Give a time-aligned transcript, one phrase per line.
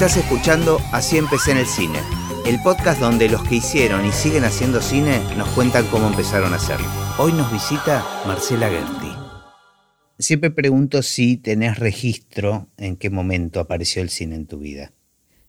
[0.00, 1.98] Estás escuchando Así empecé en el cine,
[2.46, 6.56] el podcast donde los que hicieron y siguen haciendo cine nos cuentan cómo empezaron a
[6.56, 6.86] hacerlo.
[7.18, 9.12] Hoy nos visita Marcela Gerti.
[10.18, 14.94] Siempre pregunto si tenés registro en qué momento apareció el cine en tu vida.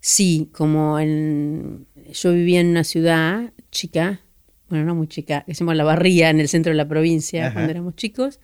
[0.01, 4.19] Sí, como en, yo vivía en una ciudad chica,
[4.67, 7.45] bueno, no muy chica, que se llama La Barría, en el centro de la provincia,
[7.45, 7.53] Ajá.
[7.53, 8.41] cuando éramos chicos.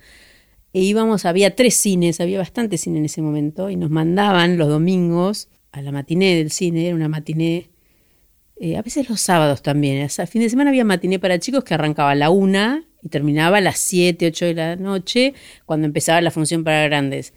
[0.71, 4.69] E íbamos, había tres cines, había bastante cine en ese momento, y nos mandaban los
[4.69, 7.69] domingos a la matiné del cine, era una matiné,
[8.59, 10.03] eh, a veces los sábados también.
[10.05, 13.09] O sea, fin de semana había matiné para chicos que arrancaba a la una y
[13.09, 15.33] terminaba a las 7, 8 de la noche,
[15.65, 17.33] cuando empezaba la función para grandes.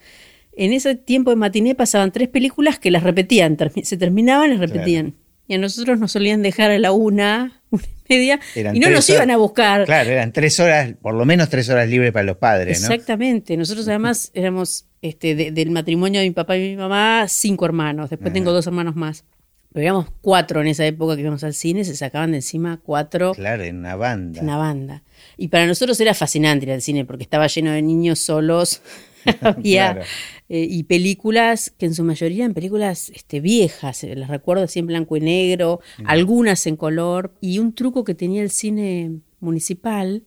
[0.52, 4.60] En ese tiempo de matiné pasaban tres películas que las repetían, se terminaban y las
[4.60, 5.14] repetían.
[5.46, 8.88] Y a nosotros nos solían dejar a la una, una y media, Eran y no
[8.88, 9.84] nos horas- iban a buscar.
[9.84, 12.86] Claro, eran tres horas, por lo menos tres horas libres para los padres, ¿no?
[12.88, 13.56] Exactamente.
[13.56, 18.10] Nosotros además éramos este, de- del matrimonio de mi papá y mi mamá, cinco hermanos.
[18.10, 19.24] Después tengo dos hermanos más.
[19.72, 23.34] Pero éramos cuatro en esa época que íbamos al cine, se sacaban de encima cuatro
[23.34, 24.42] Claro, en una banda.
[24.42, 25.04] una banda.
[25.36, 28.82] Y para nosotros era fascinante ir al cine porque estaba lleno de niños solos.
[29.42, 30.06] Había Claro.
[30.48, 34.78] eh, y películas que en su mayoría eran películas este, viejas, eh, las recuerdo así
[34.80, 37.32] en blanco y negro, algunas en color.
[37.40, 40.24] Y un truco que tenía el cine municipal,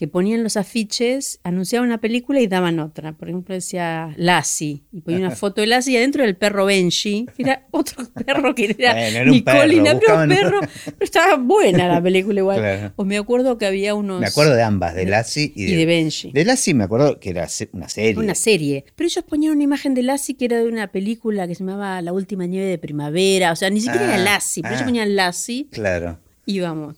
[0.00, 3.12] que ponían los afiches, anunciaban una película y daban otra.
[3.12, 7.26] Por ejemplo, decía Lassie, y ponía una foto de Lassie y adentro del perro Benji,
[7.36, 10.60] que era otro perro que era, Bueno, era Nicolina, pero un perro.
[10.86, 12.58] Pero estaba buena la película igual.
[12.60, 12.92] Claro.
[12.96, 14.20] O me acuerdo que había unos...
[14.20, 16.32] Me acuerdo de ambas, de Lassie y y de Benji.
[16.32, 18.18] De Lassie me acuerdo que era una serie.
[18.18, 18.86] Una serie.
[18.96, 22.00] Pero ellos ponían una imagen de Lassie que era de una película que se llamaba
[22.00, 23.52] La última nieve de primavera.
[23.52, 24.78] O sea, ni siquiera Ah, era Lassie, pero ah.
[24.78, 26.18] ellos ponían Lassie Claro.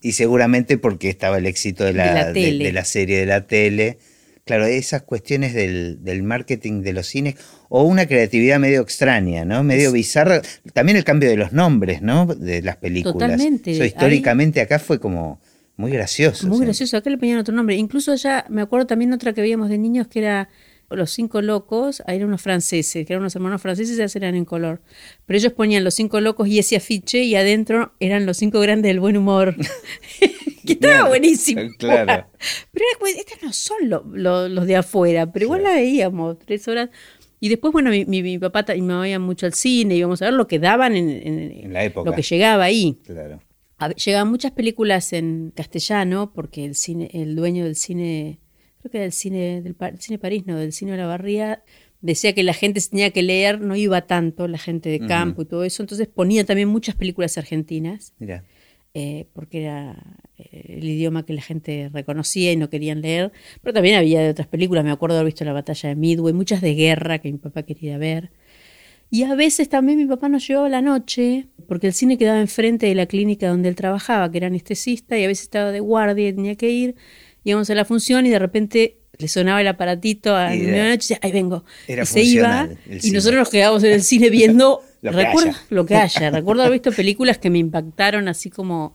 [0.03, 2.65] Y seguramente porque estaba el éxito de la, De la de- tele.
[2.65, 3.99] de la serie de la tele.
[4.45, 7.37] Claro, esas cuestiones del, del marketing de los cines
[7.69, 9.63] o una creatividad medio extraña, ¿no?
[9.63, 10.43] Medio Es- bizarra.
[10.73, 12.27] También el cambio de los nombres, ¿no?
[12.27, 13.15] De las películas.
[13.31, 13.71] Totalmente.
[13.71, 15.41] Eso Ahí- históricamente acá fue como
[15.77, 16.49] muy gracioso.
[16.49, 16.65] Muy sí.
[16.65, 16.97] gracioso.
[16.97, 17.77] Acá le ponían otro nombre.
[17.77, 20.49] Incluso allá, me acuerdo también otra que veíamos de niños que era
[20.97, 22.03] Los Cinco Locos.
[22.07, 24.83] Ahí eran unos franceses, que eran unos hermanos franceses, ya eran en color.
[25.27, 28.89] Pero ellos ponían Los Cinco Locos y ese afiche y adentro eran Los Cinco Grandes
[28.91, 29.57] del Buen Humor.
[30.67, 31.63] que estaba Claro, buenísimo.
[31.79, 32.27] claro.
[32.73, 36.39] Pero era como, estos no son lo- lo- los de afuera, pero igual la veíamos
[36.39, 36.91] tres horas.
[37.41, 40.23] Y después, bueno, mi, mi- mi papá y mi mamá iban mucho al cine, íbamos
[40.23, 42.09] a ver lo que daban en, en- En la época.
[42.09, 42.99] lo que llegaba ahí.
[43.05, 43.41] Claro.
[43.79, 48.39] A Llegaban muchas películas en castellano, porque el cine, el dueño del cine,
[48.83, 51.63] creo que era del cine, del, cine París, no, del cine de la Barría,
[52.01, 55.45] decía que la gente tenía que leer, no iba tanto, la gente de campo y
[55.45, 58.13] todo eso, entonces ponía también muchas películas argentinas
[58.95, 59.97] eh, porque era
[60.37, 63.33] eh, el idioma que la gente reconocía y no querían leer.
[63.63, 66.61] Pero también había de otras películas, me acuerdo haber visto la batalla de Midway, muchas
[66.61, 68.31] de guerra que mi papá quería ver.
[69.11, 72.41] Y a veces también mi papá nos llevaba a la noche, porque el cine quedaba
[72.41, 75.81] enfrente de la clínica donde él trabajaba, que era anestesista, y a veces estaba de
[75.81, 76.95] guardia y tenía que ir.
[77.45, 80.97] Íbamos a la función y de repente le sonaba el aparatito a la noche y
[80.97, 81.65] decía, ahí vengo.
[81.87, 82.69] era y se iba,
[83.03, 85.61] y nosotros nos quedábamos en el cine viendo Lo que recuerdo haya.
[85.71, 86.31] lo que haya.
[86.31, 88.95] Recuerdo haber visto películas que me impactaron así como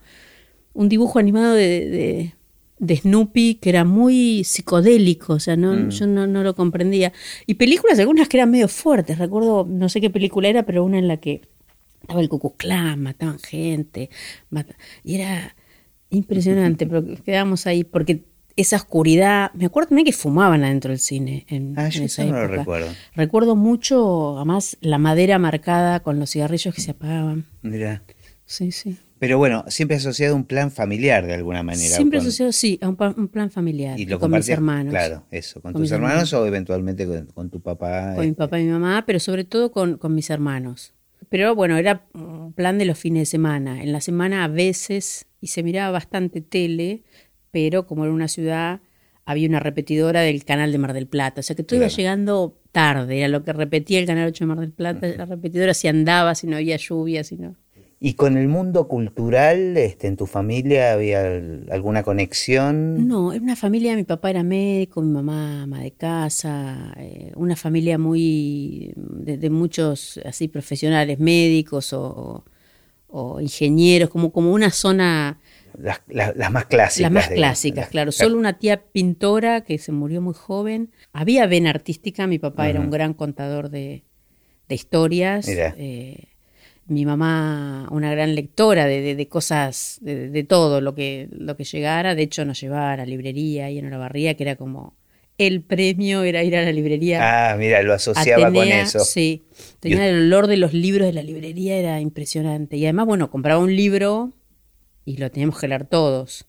[0.73, 2.33] un dibujo animado de, de,
[2.79, 5.89] de Snoopy que era muy psicodélico, o sea, no, Mm.
[5.89, 7.11] yo no, no lo comprendía.
[7.45, 10.97] Y películas, algunas que eran medio fuertes, recuerdo, no sé qué película era, pero una
[10.97, 11.41] en la que
[12.01, 14.09] estaba el Ku Clan, mataban gente,
[15.03, 15.55] y era
[16.09, 18.23] impresionante, pero quedábamos ahí porque
[18.57, 22.25] esa oscuridad, me acuerdo también que fumaban adentro del cine en, Ah, en yo esa
[22.25, 22.87] no lo recuerdo.
[23.15, 27.45] Recuerdo mucho, además, la madera marcada con los cigarrillos que se apagaban.
[27.61, 28.03] Mira.
[28.45, 28.97] Sí, sí.
[29.19, 31.95] Pero bueno, siempre asociado a un plan familiar de alguna manera.
[31.95, 32.95] Siempre con- asociado, sí, a un,
[33.29, 33.99] plan familiar.
[33.99, 34.91] Y lo con mis hermanos.
[34.91, 35.59] Claro, eso.
[35.61, 36.33] Con, Con tus hermanos, hermanos.
[36.33, 38.13] o eventualmente con, con tu papá.
[38.15, 38.37] Con mi este.
[38.37, 40.93] papá y mi mamá, pero sobre todo con, con mis hermanos.
[41.29, 43.81] Pero bueno, era un plan de los fines de semana.
[43.81, 47.03] En la semana a veces, y se miraba bastante tele,
[47.57, 48.81] pero como era una ciudad,
[49.25, 51.39] había una repetidora del canal de Mar del Plata.
[51.39, 51.97] O sea que todo iba Claro.
[51.97, 55.07] llegando tarde, era lo que repetía el canal 8 de Mar del Plata.
[55.07, 57.55] La repetidora si andaba, si no había lluvia, si no.
[57.99, 63.07] ¿Y con el mundo cultural, este, en tu familia había al- alguna conexión?
[63.07, 67.55] No, era una familia, mi papá era médico, mi mamá ama de casa, eh, una
[67.55, 72.45] familia muy de, de muchos así profesionales, médicos o,
[73.07, 75.39] o ingenieros, como, como una zona,
[75.79, 77.01] Las, las- las más clásicas.
[77.01, 78.11] las más clásicas, las- claro.
[78.11, 80.89] Solo una tía pintora que se murió muy joven.
[81.13, 84.03] Había vena artística, mi papá era un gran contador de,
[84.67, 85.47] de historias.
[85.77, 86.23] Eh,
[86.87, 91.63] mi mamá, una gran lectora de, de- de cosas, de, todo lo que, lo que
[91.65, 92.15] llegara.
[92.15, 94.95] De hecho, nos llevaba a la librería y en la barría, que era como
[95.37, 97.51] el premio era ir a la librería.
[97.51, 98.99] Ah, mira, lo asociaba con eso.
[99.01, 99.43] Sí,
[99.79, 102.77] tenía el olor de los libros de la librería, era impresionante.
[102.77, 104.33] Y además, bueno, compraba un libro
[105.07, 106.45] y lo teníamos que leer todos.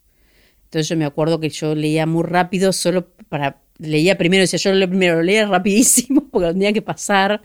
[0.64, 4.72] Entonces yo me acuerdo que yo leía muy rápido solo para leía primero, decía yo
[4.72, 7.40] lo primero, lo leía rapidísimo porque lo tenía que pasar.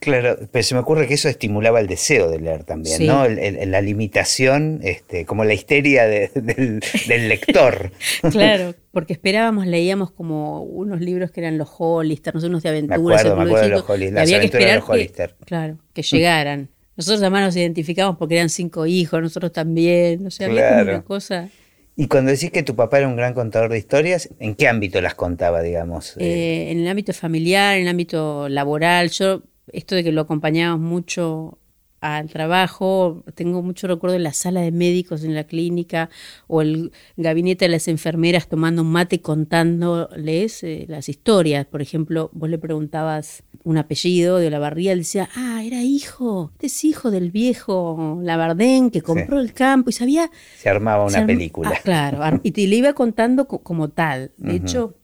[0.00, 3.26] Claro, pero se me ocurre que eso estimulaba el deseo de leer también, ¿no?
[3.26, 7.90] la limitación, este, como la histeria del, lector.
[8.30, 12.68] claro, porque esperábamos, leíamos como unos libros que eran los Hollister, no sé, unos de
[12.68, 13.00] aventuras.
[13.00, 16.68] Me acuerdo, me acuerdo de los Hollister, había que esperar Que, claro, que llegaran.
[16.98, 21.02] Nosotros además nos identificamos porque eran cinco hijos, nosotros también, o sea, había como una
[21.04, 21.48] cosa...
[21.94, 25.00] Y cuando decís que tu papá era un gran contador de historias, ¿en qué ámbito
[25.00, 26.16] las contaba, digamos?
[26.18, 29.10] Eh, en el ámbito familiar, en el ámbito laboral.
[29.10, 29.42] Yo,
[29.72, 31.58] esto de que lo acompañábamos mucho
[32.00, 36.10] al trabajo, tengo mucho recuerdo en la sala de médicos en la clínica
[36.46, 41.66] o el gabinete de las enfermeras tomando un mate contándoles eh, las historias.
[41.66, 46.50] Por ejemplo, vos le preguntabas un apellido de la barría, él decía, ah, era hijo,
[46.54, 50.30] este es hijo del viejo Labardén que compró el campo y sabía...
[50.56, 51.72] Se armaba una película.
[51.74, 54.32] Ah, claro, y te le iba contando como tal.
[54.36, 54.94] De hecho,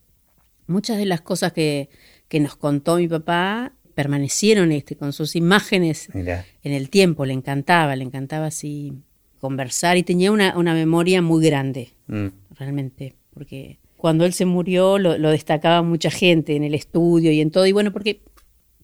[0.66, 1.88] muchas de las cosas que,
[2.28, 7.96] que nos contó mi papá permanecieron este, con sus imágenes en el tiempo, le encantaba,
[7.96, 8.92] le encantaba así
[9.40, 12.28] conversar y tenía una, una memoria muy grande, mm.
[12.58, 17.50] realmente, porque cuando él se murió lo, destacaba mucha gente en el estudio y en
[17.50, 18.20] todo, y bueno, porque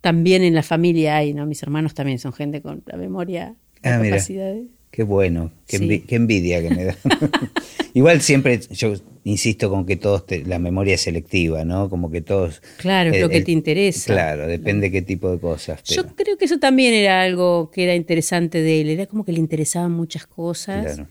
[0.01, 1.45] también en la familia hay, ¿no?
[1.45, 4.65] Mis hermanos también son gente con la memoria, ah, capacidades.
[4.91, 6.97] Qué bueno, qué, envidia que me da.
[7.95, 8.95] Igual siempre yo
[9.25, 11.91] insisto con que todos, la memoria es selectiva, ¿no?
[11.91, 12.63] Como que todos...
[12.79, 14.13] Claro, es lo que te interesa.
[14.13, 15.83] Claro, depende qué tipo de cosas.
[15.85, 19.33] Yo creo que eso también era algo que era interesante de él, era como que
[19.33, 21.03] le interesaban muchas cosas,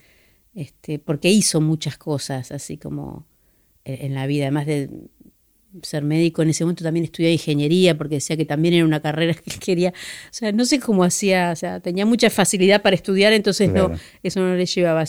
[0.56, 3.26] este, porque hizo muchas cosas, así como
[3.86, 4.90] en la vida, además de
[5.83, 9.33] ser médico, en ese momento también estudié ingeniería porque decía que también era una carrera
[9.45, 13.33] que quería, o sea, no sé cómo hacía, o sea, tenía mucha facilidad para estudiar,
[13.33, 13.92] entonces no,
[14.24, 15.04] eso no le llevaba,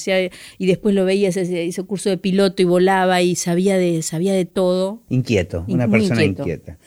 [0.58, 4.44] y después lo veía, hizo curso de piloto y volaba y sabía de, sabía de
[4.44, 5.02] todo.
[5.08, 6.78] Inquieto, una persona inquieta.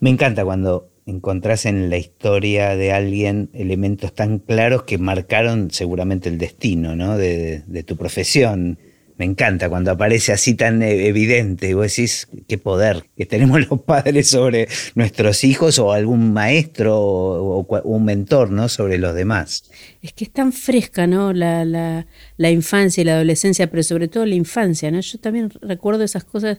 [0.00, 6.28] Me encanta cuando encontrás en la historia de alguien elementos tan claros que marcaron seguramente
[6.28, 7.18] el destino ¿no?
[7.18, 8.78] de, de tu profesión
[9.16, 11.68] me encanta cuando aparece así tan e-, evidente.
[11.68, 17.00] Y vos decís, qué poder que tenemos los padres sobre nuestros hijos o algún maestro
[17.00, 18.68] o, un mentor, ¿no?
[18.68, 19.70] Sobre los demás.
[20.02, 21.32] Es que es tan fresca, ¿no?
[21.32, 25.00] La, la, infancia y la adolescencia, pero sobre todo la infancia, ¿no?
[25.00, 26.58] Yo también recuerdo esas cosas,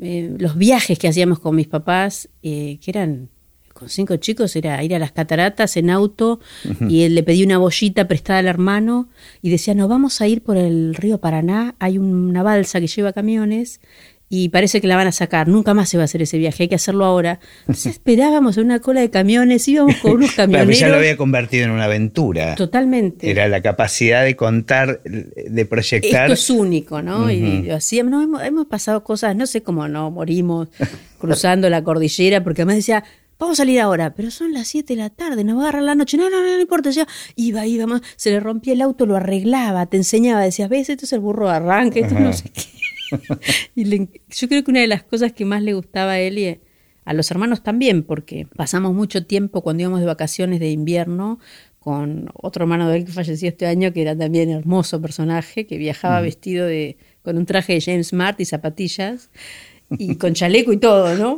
[0.00, 3.30] eh, los viajes que hacíamos con mis papás, eh, que eran
[3.78, 6.40] con cinco chicos era ir a las cataratas en auto
[6.88, 9.08] y él le pedí una bollita prestada al hermano
[9.40, 13.12] y decía, no, vamos a ir por el río Paraná, hay una balsa que lleva
[13.12, 13.80] camiones
[14.28, 16.64] y parece que la van a sacar, nunca más se va a hacer ese viaje,
[16.64, 17.38] hay que hacerlo ahora.
[17.60, 20.78] Entonces esperábamos en una cola de camiones, íbamos con unos camioneros.
[20.78, 22.56] ya lo había convertido en una aventura.
[22.56, 23.30] Totalmente.
[23.30, 26.30] Era la capacidad de contar, de proyectar.
[26.30, 27.30] Esto es único, ¿no?
[27.30, 30.68] Y así, no, hemos, hemos pasado cosas, no sé cómo no, morimos
[31.18, 33.04] cruzando la cordillera, porque además decía,
[33.38, 35.82] vamos a salir ahora, pero son las 7 de la tarde, nos va a agarrar
[35.82, 37.06] la noche, no, no, no, no importa, ya
[37.36, 41.12] iba, iba, se le rompía el auto, lo arreglaba, te enseñaba, decías, ves, esto es
[41.12, 42.62] el burro de arranque, esto no sé qué.
[43.74, 46.60] y yo creo que una de las cosas que más le gustaba a él y
[47.04, 51.38] a los hermanos también, porque pasamos mucho tiempo cuando íbamos de vacaciones de invierno
[51.78, 55.78] con otro hermano de él que falleció este año, que era también hermoso personaje, que
[55.78, 59.30] viajaba vestido de, con un traje de James Mart y zapatillas
[59.90, 61.36] y con chaleco y todo, ¿no?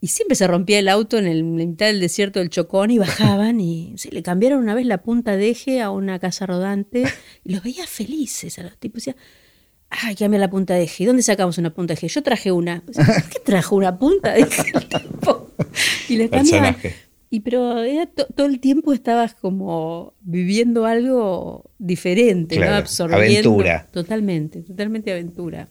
[0.00, 3.60] Y siempre se rompía el auto en, el, mitad del desierto del Chocón y bajaban
[3.60, 7.04] y se le cambiaron una vez la punta de eje a una casa rodante
[7.44, 9.04] y los veía felices a los tipos.
[9.04, 9.16] Decía,
[9.90, 11.06] ay, cambia la punta de eje.
[11.06, 12.08] ¿Dónde sacamos una punta de eje?
[12.08, 12.82] Yo traje una.
[12.84, 14.72] ¿Por qué trajo una punta de eje?
[16.08, 16.76] y le cambiaban.
[17.30, 17.74] Y pero
[18.34, 22.66] todo el tiempo estabas como viviendo algo diferente, ¿no?
[22.66, 23.48] Absorbiendo.
[23.50, 23.88] Aventura.
[23.90, 25.68] Totalmente, totalmente aventura.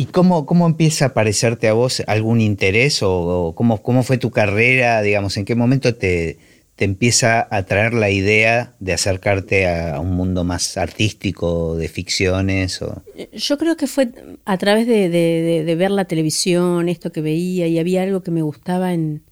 [0.00, 4.30] ¿Y cómo, cómo empieza a aparecerte a vos algún interés o, cómo, cómo, fue tu
[4.30, 5.02] carrera?
[5.02, 6.38] Digamos, ¿en qué momento te,
[6.74, 12.80] te empieza a traer la idea de acercarte a, un mundo más artístico, de ficciones?
[12.80, 13.02] O...
[13.34, 14.08] Yo creo que fue
[14.46, 18.94] a través de, ver la televisión, esto que veía, y había algo que me gustaba
[18.94, 19.22] en,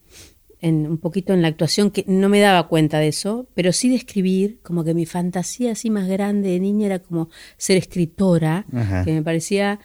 [0.60, 3.88] en, un poquito en la actuación, que no me daba cuenta de eso, pero sí
[3.88, 8.66] de escribir, como que mi fantasía así más grande de niña era como ser escritora,
[9.06, 9.80] que me parecía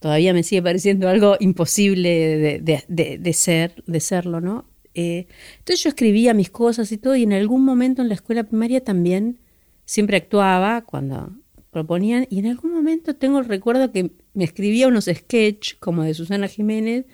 [0.00, 4.66] todavía me sigue pareciendo algo imposible de, ser, de serlo, ¿no?
[4.94, 5.26] Eh,
[5.58, 8.82] entonces yo escribía mis cosas y todo, y en algún momento en la escuela primaria
[8.82, 9.38] también
[9.84, 11.32] siempre actuaba cuando
[11.70, 16.14] proponían, y en algún momento tengo el recuerdo que me escribía unos sketches como de
[16.14, 17.06] Susana Jiménez,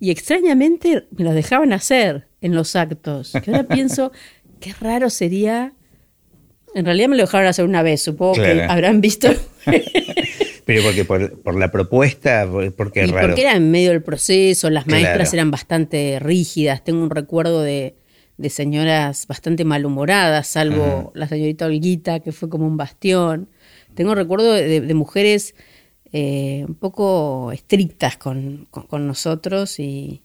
[0.00, 3.32] Y extrañamente me los dejaban hacer en los actos.
[3.32, 4.12] Que ahora pienso,
[4.60, 5.72] qué raro sería.
[6.74, 9.28] En realidad me lo dejaron hacer una vez, supongo que habrán visto.
[10.68, 13.28] Pero porque por, por la propuesta, por- porque es raro.
[13.28, 15.02] porque era en medio del proceso, las Claro.
[15.02, 16.84] maestras eran bastante rígidas.
[16.84, 17.96] Tengo un recuerdo de,
[18.36, 23.48] de señoras bastante malhumoradas, salvo la señorita Olguita, que fue como un bastión.
[23.94, 25.54] Tengo recuerdo de, de mujeres
[26.12, 30.20] eh, un poco estrictas con, con- con nosotros y,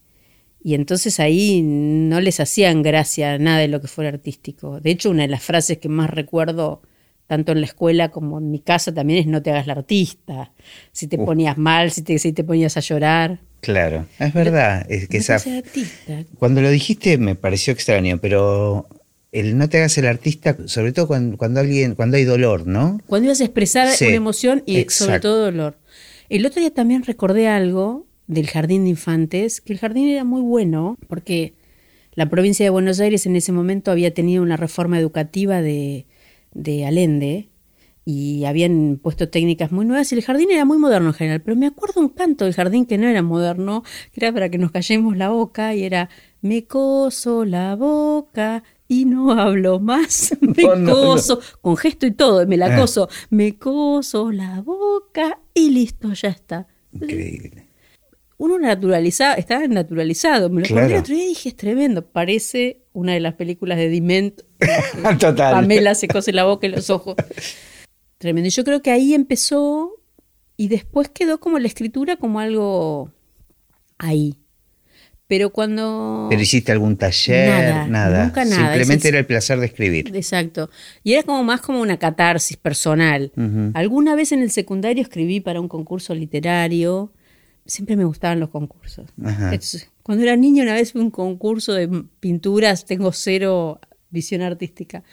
[0.62, 4.82] y entonces ahí no les hacían gracia nada de lo que fuera artístico.
[4.82, 6.82] De hecho, una de las frases que más recuerdo,
[7.28, 10.52] tanto en la escuela como en mi casa, también es no te hagas la artista.
[10.92, 11.26] Si te Uh.
[11.26, 13.40] ponías mal, si te, si te ponías a llorar.
[13.62, 14.86] Claro, es verdad.
[14.90, 16.24] Es que No esa, artista.
[16.38, 18.88] Cuando lo dijiste me pareció extraño, pero
[19.32, 23.00] el no te hagas el artista, sobre todo cuando, cuando alguien, cuando hay dolor, ¿no?
[23.08, 25.78] Cuando ibas a expresar Sí, una emoción y sobre todo dolor.
[26.30, 30.42] El otro día también recordé algo del jardín de infantes, que el jardín era muy
[30.42, 31.54] bueno porque
[32.16, 36.06] la provincia de Buenos Aires en ese momento había tenido una reforma educativa de,
[36.54, 37.50] de Allende
[38.06, 41.56] y habían puesto técnicas muy nuevas y el jardín era muy moderno en general, pero
[41.56, 44.72] me acuerdo un canto del jardín que no era moderno, que era para que nos
[44.72, 46.10] callemos la boca y era
[46.42, 50.94] me coso la boca y no hablo más, me No, no, no.
[50.94, 56.30] coso, con gesto y todo, me la coso, me coso la boca y listo, ya
[56.30, 56.68] está.
[56.92, 57.63] Increíble.
[58.38, 60.82] Uno naturalizado, estaba naturalizado, me lo Claro.
[60.82, 64.42] acordé el otro día y dije, es tremendo, parece una de las películas de Diment,
[65.20, 65.54] Total.
[65.54, 67.16] Pamela se cose la boca y los ojos.
[68.18, 68.48] Tremendo.
[68.48, 69.92] Y yo creo que ahí empezó
[70.58, 73.12] y después quedó como la escritura como algo
[73.98, 74.36] ahí.
[75.28, 76.28] Pero cuando...
[76.30, 78.24] Pero hiciste algún taller, Nada, nada.
[78.26, 78.74] nunca nada.
[78.76, 80.16] Simplemente era el placer de escribir.
[80.16, 80.70] Exacto.
[81.04, 83.32] Y era como más como una catarsis personal.
[83.74, 87.12] Alguna vez en el secundario escribí para un concurso literario.
[87.66, 89.10] Siempre me gustaban los concursos.
[89.18, 91.88] Entonces, cuando era niña una vez fue un concurso de
[92.20, 93.80] pinturas, tengo cero
[94.10, 95.04] visión artística,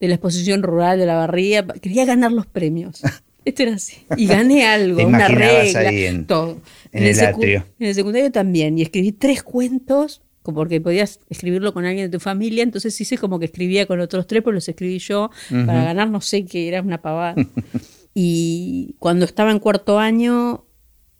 [0.00, 1.64] de la exposición rural de la barriga.
[1.66, 3.02] Quería ganar los premios.
[3.44, 3.96] Esto era así.
[4.16, 6.62] Y gané algo, Te una regla, ahí en- todo.
[6.92, 7.66] en el secu- atrio.
[7.78, 8.78] En el secundario también.
[8.78, 12.62] Y escribí tres cuentos, porque podías escribirlo con alguien de tu familia.
[12.62, 16.22] Entonces hice como que escribía con otros tres, pero los escribí yo para ganar no
[16.22, 17.34] sé qué, era una pavada.
[18.14, 20.64] y cuando estaba en cuarto año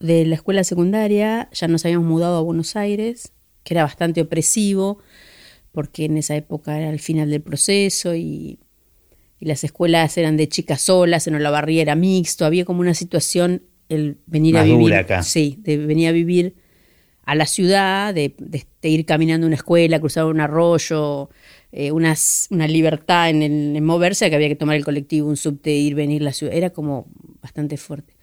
[0.00, 3.32] de la escuela secundaria, ya nos habíamos mudado a Buenos Aires,
[3.62, 4.98] que era bastante opresivo,
[5.72, 8.58] porque en esa época era el final del proceso y,
[9.40, 13.62] y las escuelas eran de chicas solas, en Olavarría era mixto, había como una situación,
[13.88, 14.94] el venir a vivir.
[14.94, 15.22] acá.
[15.22, 16.54] Sí, de venir a vivir
[17.24, 21.30] a la ciudad, de, de- de ir caminando a una escuela, cruzar un arroyo,
[21.72, 25.36] eh, unas- una libertad en, el, en moverse, que había que tomar el colectivo, un
[25.36, 27.06] subte, ir, venir la ciudad, era como
[27.42, 28.13] bastante fuerte.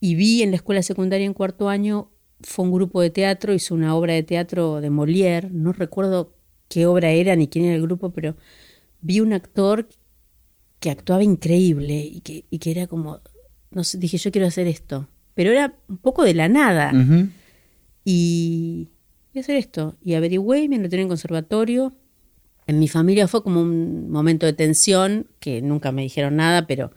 [0.00, 2.10] Y vi en la escuela secundaria en cuarto año,
[2.40, 6.34] fue un grupo de teatro, hizo una obra de teatro de Molière, no recuerdo
[6.68, 8.36] qué obra era ni quién era el grupo, pero
[9.00, 9.88] vi un actor
[10.80, 13.20] que actuaba increíble y que, y que era como,
[13.70, 16.92] no sé, dije yo quiero hacer esto, pero era un poco de la nada.
[18.04, 18.88] Y
[19.32, 19.96] voy a hacer esto.
[20.02, 21.92] Y averigüé, me anoté en el conservatorio.
[22.66, 26.92] En mi familia fue como un momento de tensión, que nunca me dijeron nada, pero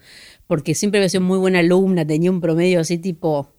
[0.50, 3.53] porque siempre había sido muy buena alumna, tenía un promedio así tipo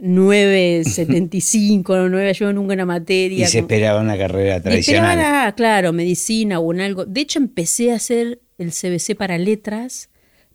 [0.00, 3.46] 9,75, 9, yo nunca una Y materia.
[3.48, 5.18] se como- esperaba una carrera y tradicional.
[5.18, 7.04] esperaba, claro, medicina o en algo.
[7.04, 10.10] De hecho, empecé a hacer el CBC para letras,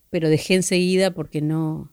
[0.09, 1.91] pero dejé enseguida porque no,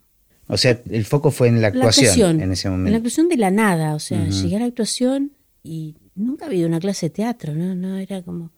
[0.50, 2.96] O sea, el foco fue en la la actuación, en ese En la momento.
[2.96, 5.32] actuación de la nada, o sea, llegué a la actuación
[5.62, 7.74] y nunca había una clase de teatro, ¿no?
[7.74, 8.50] No, era como...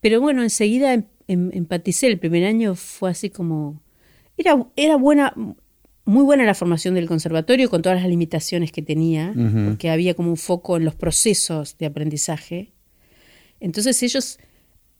[0.00, 3.82] Pero bueno, enseguida em- em- empaticé, el primer año fue así como...
[4.36, 5.34] Era, era buena,
[6.04, 9.34] muy buena la formación del conservatorio con todas las limitaciones que tenía,
[9.66, 12.72] porque había como un foco en los procesos de aprendizaje.
[13.60, 14.38] Entonces ellos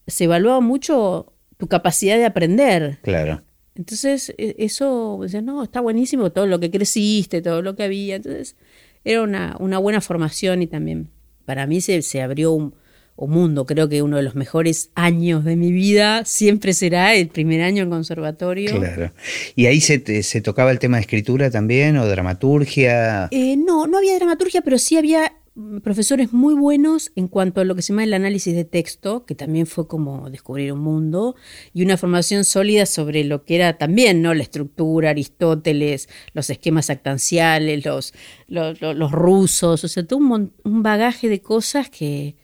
[0.07, 2.99] se evaluaban mucho tu capacidad de aprender.
[3.01, 3.43] Claro.
[3.75, 8.15] Entonces, e- eso, decía, no, está buenísimo todo lo que creciste, todo lo que había.
[8.15, 8.55] Entonces,
[9.03, 11.09] era una, una buena formación y también
[11.45, 12.73] para mí se, se abrió un,
[13.17, 13.65] un mundo.
[13.65, 17.83] Creo que uno de los mejores años de mi vida siempre será el primer año
[17.83, 18.71] en conservatorio.
[18.77, 19.11] Claro.
[19.55, 23.27] ¿Y ahí se, te- se tocaba el tema de escritura también o dramaturgia?
[23.31, 27.63] Eh, no, no había dramaturgia, pero sí había mm, profesores muy buenos en cuanto a
[27.65, 31.35] lo que se llama el análisis de texto, que también fue como descubrir un mundo,
[31.73, 34.33] y una formación sólida sobre lo que era también, ¿no?
[34.33, 38.13] La estructura, Aristóteles, los esquemas actanciales, los,
[38.47, 42.35] los, los- los rusos, o sea, todo un, un bagaje de cosas que,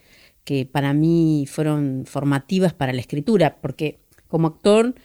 [0.44, 4.96] que para mí fueron formativas para la escritura, porque como actor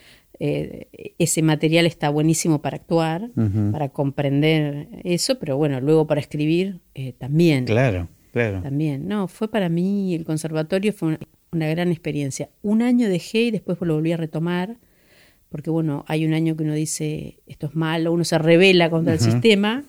[0.40, 3.30] eh, ese material está buenísimo para actuar,
[3.73, 7.64] para comprender eso, pero bueno, luego para escribir eh, también.
[7.64, 8.09] Claro.
[8.33, 8.62] Claro.
[8.62, 11.18] También, no, fue para mí, el conservatorio fue una,
[11.50, 12.50] una gran experiencia.
[12.62, 14.76] Un año dejé y después lo volví a retomar,
[15.49, 19.14] porque bueno, hay un año que uno dice, esto es malo, uno se revela contra
[19.14, 19.85] el sistema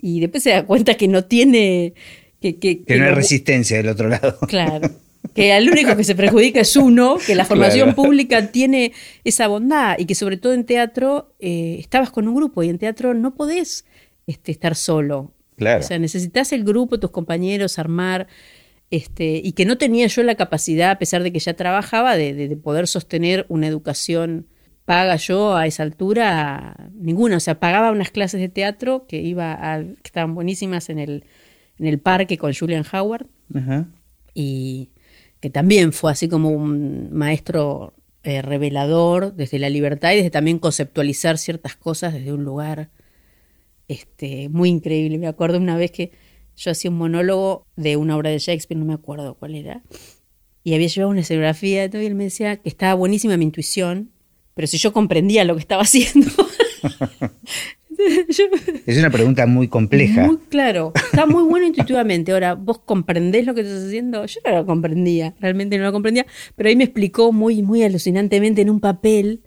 [0.00, 1.94] y después se da cuenta que no tiene...
[2.42, 4.38] Que, que, Que no hay resistencia del otro lado.
[4.48, 4.90] Claro.
[5.34, 7.96] Que el único que se perjudica es uno, que la formación Claro.
[8.02, 8.92] pública tiene
[9.24, 12.76] esa bondad y que sobre todo en teatro eh, estabas con un grupo y en
[12.76, 13.86] teatro no podés
[14.26, 15.32] este, estar solo.
[15.56, 15.80] Claro.
[15.80, 18.26] O sea, necesitas el grupo, tus compañeros, armar.
[18.90, 22.34] Este, y que no tenía yo la capacidad, a pesar de que ya trabajaba, de,
[22.34, 24.48] de- de poder sostener una educación
[24.84, 27.36] paga yo a esa altura, ninguna.
[27.36, 31.24] O sea, pagaba unas clases de teatro que iba a, que estaban buenísimas en el,
[31.78, 33.88] en el parque con Julian Howard Ajá.
[34.34, 34.90] y
[35.40, 40.58] que también fue así como un maestro eh, revelador desde la libertad y desde también
[40.58, 42.90] conceptualizar ciertas cosas desde un lugar
[43.88, 45.18] este, muy increíble.
[45.18, 46.12] Me acuerdo una vez que
[46.56, 49.82] yo hacía un monólogo de una obra de Shakespeare, no me acuerdo cuál era,
[50.62, 53.44] y había llevado una escenografía y todo, y él me decía que estaba buenísima mi
[53.44, 54.12] intuición,
[54.54, 56.30] pero si yo comprendía lo que estaba haciendo.
[58.86, 60.26] Es una pregunta muy compleja.
[60.26, 62.32] muy claro, está muy bueno intuitivamente.
[62.32, 64.24] Ahora, ¿vos comprendés lo que estás haciendo?
[64.26, 68.62] Yo no lo comprendía, realmente no lo comprendía, pero ahí me explicó muy, muy alucinantemente
[68.62, 69.42] en un papel,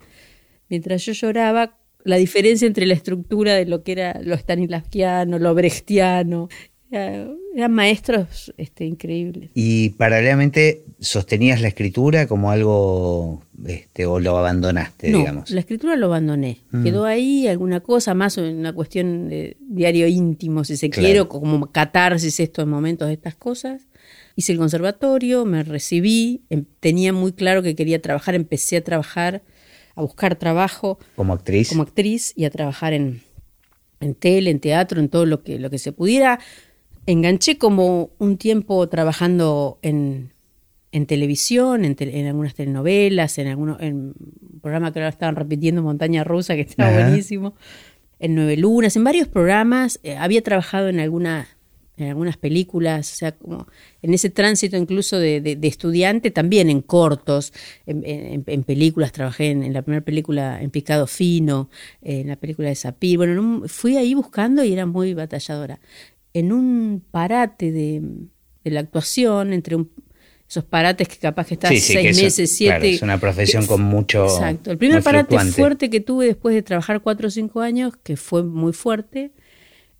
[0.68, 5.54] mientras yo lloraba, la diferencia entre la estructura de lo que era lo stanislavskiano, lo
[5.54, 6.48] brechtiano.
[6.96, 9.50] Era- eran maestros este, increíbles.
[9.54, 15.50] Y paralelamente sostenías la escritura como algo, este, o lo abandonaste, No, digamos.
[15.50, 16.58] la escritura lo abandoné.
[16.70, 16.84] Mm.
[16.84, 21.06] Quedó ahí alguna cosa, más una cuestión de diario íntimo, si se Claro.
[21.06, 23.82] quiere, como catarsis esto en momentos de estas cosas.
[24.36, 29.42] Hice el conservatorio, me recibí, em- tenía muy claro que quería trabajar, empecé a trabajar,
[29.94, 31.70] a buscar trabajo Como actriz.
[31.70, 33.22] como actriz y a trabajar en,
[34.00, 36.38] en tele, en teatro, en todo lo que, lo que se pudiera.
[37.06, 40.32] Enganché como un tiempo trabajando en,
[40.92, 45.36] en televisión, en, te- en algunas telenovelas, en algunos en un programa que ahora estaban
[45.36, 47.02] repitiendo Montaña Rusa, que estaba Ajá.
[47.04, 47.54] buenísimo,
[48.18, 50.00] en Nueve Lunas, en varios programas.
[50.02, 51.48] Eh, había trabajado en algunas
[51.98, 53.66] en algunas películas, o sea, como
[54.02, 57.54] en ese tránsito incluso de, de- de estudiante, también en cortos,
[57.86, 61.70] en, en- en películas, trabajé en, en la primera película en Picado Fino,
[62.02, 65.80] en la película de Sapir, bueno, fui ahí buscando y era muy batalladora.
[66.38, 68.02] En un parate de,
[68.64, 69.90] de la actuación, entre un-
[70.48, 72.78] esos parates que capaz que estás Sí, sí, que seis eso- meses, siete.
[72.78, 74.24] claro, es una profesión con mucho.
[74.26, 74.70] Exacto.
[74.70, 75.52] El primer parate fluctuante.
[75.60, 79.32] fuerte que tuve después de trabajar cuatro o cinco años, que fue muy fuerte,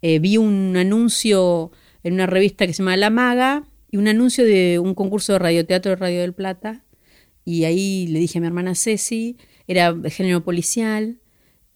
[0.02, 1.72] eh, vi un anuncio
[2.04, 5.38] en una revista que se llama La Maga y un anuncio de un concurso de
[5.40, 6.84] radioteatro de Radio del Plata.
[7.44, 11.18] Y ahí le dije a mi hermana Ceci, era de género policial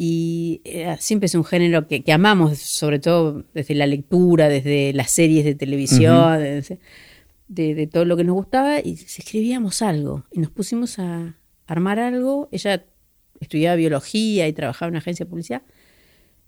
[0.02, 4.94] y era- siempre es un género que, que amamos, sobre todo desde la lectura, desde
[4.94, 6.78] las series de televisión, desde-
[7.48, 11.34] de, de todo lo que nos gustaba y escribíamos algo y nos pusimos a
[11.66, 12.48] armar algo.
[12.50, 12.82] Ella
[13.40, 15.62] estudiaba biología y trabajaba en una agencia de publicidad.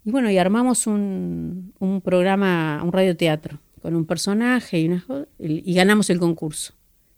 [0.03, 5.03] Y bueno, y armamos un, un programa, un radioteatro con un personaje y, unas
[5.37, 6.73] y ganamos el concurso.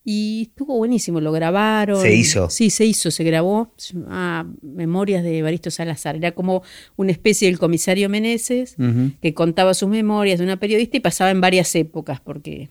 [0.08, 2.00] Y estuvo buenísimo, lo grabaron.
[2.00, 2.48] ¿Se hizo?
[2.52, 3.74] Sí, se hizo, se grabó.
[3.78, 6.16] Llamaba Memorias de Evaristo Salazar.
[6.16, 6.62] Era como
[6.96, 8.76] una especie del comisario Meneses
[9.20, 12.70] que contaba sus memorias de una periodista y pasaba en varias épocas, porque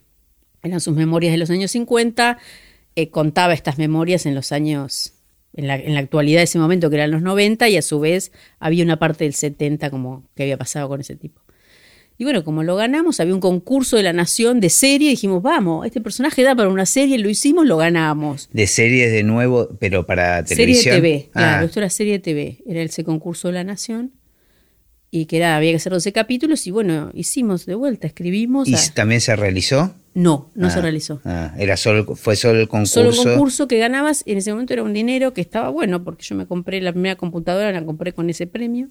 [0.63, 2.39] eran sus memorias de los años 50,
[2.95, 5.15] eh, contaba estas memorias en los años,
[5.55, 7.99] en la, en la actualidad de ese momento, que eran los 90, y a su
[7.99, 11.44] vez había una parte del 70 como que había pasado con ese tipo.
[12.17, 15.85] Y bueno, como lo ganamos, había un concurso de la Nación de serie, dijimos, vamos,
[15.85, 18.49] este personaje da para una serie, lo hicimos, lo ganamos.
[18.53, 20.97] De series de nuevo, pero para Serie de televisión.
[20.97, 24.13] TV, claro, Ah, esto era serie de TV, era ese concurso de la Nación,
[25.11, 28.69] y que era, había que hacer 12 capítulos, y bueno, hicimos de vuelta, escribimos.
[28.69, 29.95] ¿Y a- también se realizó?
[30.15, 31.21] No, no se Ah, realizó.
[31.25, 33.01] ah, era solo, fue solo el concurso.
[33.11, 36.25] Solo un concurso que ganabas, en ese momento era un dinero que estaba bueno, porque
[36.25, 38.89] yo me compré la primera computadora, la compré con ese premio.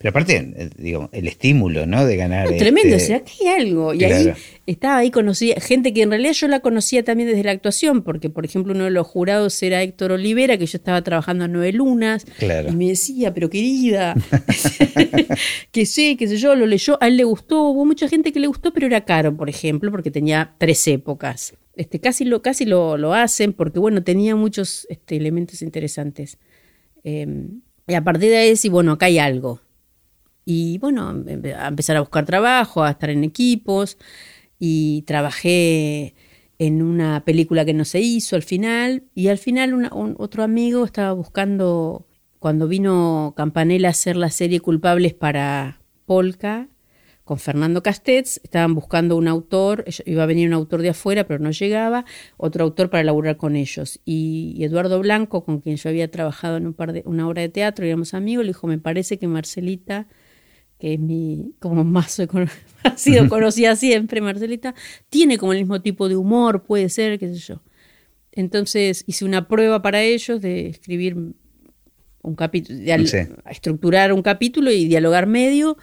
[0.00, 2.06] Pero aparte, eh, digo, el estímulo, ¿no?
[2.06, 2.50] De ganar.
[2.50, 3.92] No, tremendo, este, o sea, aquí hay algo.
[3.92, 4.14] Y claro.
[4.14, 4.32] ahí
[4.64, 8.30] estaba ahí, conocía gente que en realidad yo la conocía también desde la actuación, porque
[8.30, 11.74] por ejemplo uno de los jurados era Héctor Olivera, que yo estaba trabajando en Nueve
[11.74, 12.70] Lunas, Claro.
[12.72, 14.14] y me decía, pero querida,
[15.70, 18.40] que sé, qué sé yo, lo leyó, a él le gustó, hubo mucha gente que
[18.40, 21.52] le gustó, pero era caro, por ejemplo, porque tenía tres épocas.
[21.76, 26.38] Este, casi lo, casi lo, lo hacen, porque bueno, tenía muchos este, elementos interesantes.
[27.04, 27.26] Eh,
[27.86, 29.60] y a partir de ahí, sí, bueno, acá hay algo.
[30.52, 33.98] Y bueno, empe- a empezar a buscar trabajo, a estar en equipos.
[34.58, 36.16] Y trabajé
[36.58, 39.04] en una película que no se hizo al final.
[39.14, 42.08] Y al final una- un- otro amigo estaba buscando,
[42.40, 46.66] cuando vino Campanella a hacer la serie Culpables para Polka,
[47.24, 51.38] con Fernando Castets, estaban buscando un autor, iba a venir un autor de afuera, pero
[51.38, 52.04] no llegaba,
[52.36, 54.00] otro autor para laburar con ellos.
[54.04, 57.50] Y, Eduardo Blanco, con quien yo había trabajado en un par de, una obra de
[57.50, 60.08] teatro, éramos amigos, le dijo, me parece que Marcelita,
[60.80, 62.18] que es mi, como más
[62.84, 64.74] ha sido conocida siempre, Marcelita,
[65.08, 67.62] tiene como el mismo tipo de humor, puede ser, qué sé yo.
[68.32, 71.16] Entonces hice una prueba para ellos de escribir
[72.22, 75.76] un capítulo, de estructurar un capítulo y dialogar medio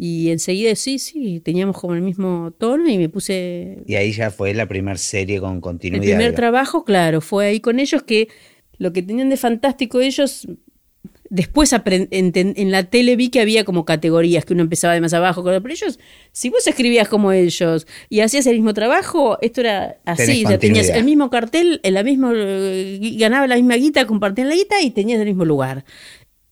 [0.00, 3.82] y enseguida sí, sí, teníamos como el mismo tono y me puse...
[3.84, 6.04] Y ahí ya fue la primera serie con continuidad.
[6.04, 8.28] El primer trabajo, claro, fue ahí con ellos que
[8.76, 10.46] lo que tenían de fantástico ellos
[11.30, 15.42] Después en, la tele vi que había como categorías, que uno empezaba de más abajo,
[15.44, 15.98] pero ellos,
[16.32, 21.04] si vos escribías como ellos y hacías el mismo trabajo, esto era así, tenías el
[21.04, 25.26] mismo cartel, la misma, eh, ganaba la misma guita, compartían la guita y tenías el
[25.26, 25.84] mismo lugar.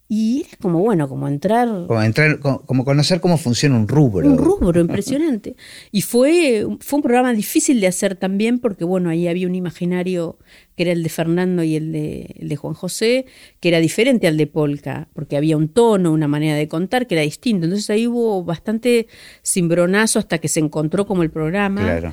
[0.09, 1.69] Y es como, bueno, como entrar...
[1.89, 4.29] Como entrar, como conocer cómo funciona un rubro.
[4.29, 5.57] Un rubro, impresionante.
[5.91, 10.39] Y fue, fue un programa difícil de hacer también porque, bueno, ahí había un imaginario
[10.77, 13.27] que era el de Fernando y el de, el de Juan José,
[13.59, 17.17] que era diferente al de Polka, porque había un tono, una manera de contar que
[17.17, 17.65] era distinto.
[17.65, 19.09] Entonces ahí hubo bastante
[19.43, 21.83] cimbronazo hasta que se encontró como el programa.
[21.83, 22.13] Claro.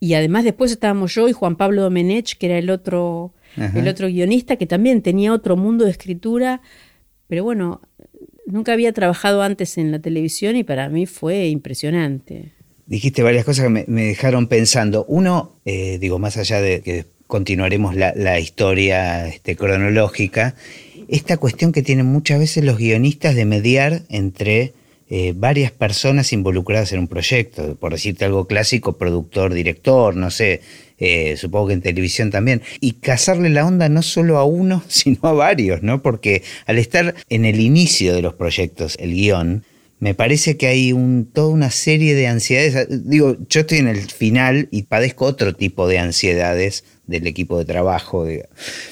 [0.00, 4.08] Y además después estábamos yo y Juan Pablo Domenech, que era el otro, el otro
[4.08, 6.60] guionista, que también tenía otro mundo de escritura
[7.32, 7.80] pero bueno,
[8.44, 12.52] nunca había trabajado antes en la televisión y para mí fue impresionante.
[12.84, 15.06] Dijiste varias cosas que me, dejaron pensando.
[15.08, 20.56] Uno, eh, digo, más allá de que continuaremos la, historia este, cronológica,
[21.08, 24.74] esta cuestión que tienen muchas veces los guionistas de mediar entre
[25.08, 30.60] eh, varias personas involucradas en un proyecto, por decirte algo clásico, productor, director, no sé,
[31.04, 35.18] eh, supongo que en televisión también, y cazarle la onda no solo a uno, sino
[35.22, 36.00] a varios, ¿no?
[36.00, 39.64] Porque al estar en el inicio de los proyectos, el guion,
[39.98, 43.08] me parece que hay un, toda una serie de ansiedades.
[43.08, 47.64] Digo, yo estoy en el final y padezco otro tipo de ansiedades del equipo de
[47.64, 48.26] trabajo.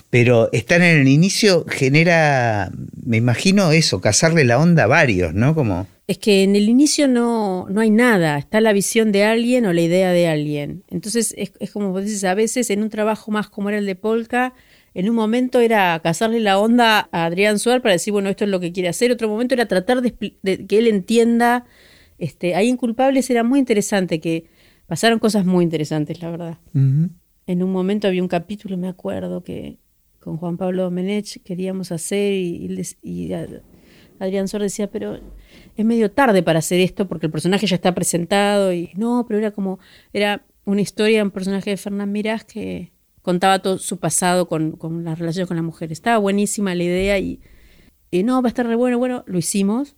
[0.08, 2.72] Pero estar en el inicio genera,
[3.04, 5.54] me imagino eso, cazarle la onda a varios, ¿no?
[5.54, 9.64] Como es que en el inicio no, no hay nada, está la visión de alguien
[9.64, 10.82] o la idea de alguien.
[10.88, 13.94] Entonces es, como vos dices, a veces en un trabajo más como era el de
[13.94, 14.52] Polka,
[14.92, 18.50] en un momento era cazarle la onda a Adrián Suárez para decir, bueno, esto es
[18.50, 21.64] lo que quiere hacer, otro momento era tratar de, que él entienda.
[22.18, 24.46] Este, ahí Inculpables era muy interesante, que
[24.88, 26.58] pasaron cosas muy interesantes, la verdad.
[26.74, 29.78] En un momento había un capítulo, me acuerdo, que
[30.18, 33.32] con Juan Pablo Domenech queríamos hacer y, y
[34.20, 35.18] Adrián Suárez decía, pero
[35.76, 39.40] es medio tarde para hacer esto porque el personaje ya está presentado y no, pero
[39.40, 39.80] era como,
[40.12, 45.04] era una historia, un personaje de Fernán Mirás que contaba todo su pasado con, con
[45.04, 45.90] las relaciones con la mujer.
[45.90, 47.40] Estaba buenísima la idea y,
[48.10, 49.96] y, no, va a estar re bueno, bueno, lo hicimos.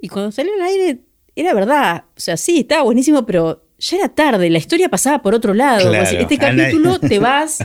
[0.00, 1.00] Y cuando salió al aire,
[1.34, 5.34] era verdad, o sea, sí, estaba buenísimo, pero ya era tarde, la historia pasaba por
[5.34, 5.94] otro lado.
[5.94, 7.64] este capítulo te vas,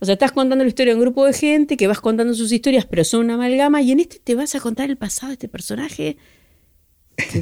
[0.00, 2.52] o sea, estás contando la historia de un grupo de gente que vas contando sus
[2.52, 5.34] historias, pero son una amalgama, y en este te vas a contar el pasado de
[5.34, 6.16] este personaje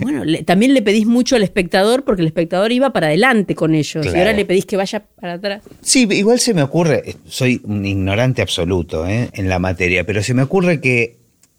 [0.00, 4.04] bueno, también le pedís mucho al espectador porque el espectador iba para adelante con ellos
[4.04, 5.62] y ahora le pedís que vaya para atrás.
[5.80, 9.30] Sí, igual se me ocurre, soy un ignorante absoluto ¿eh?
[9.32, 11.16] en la materia, pero se me ocurre que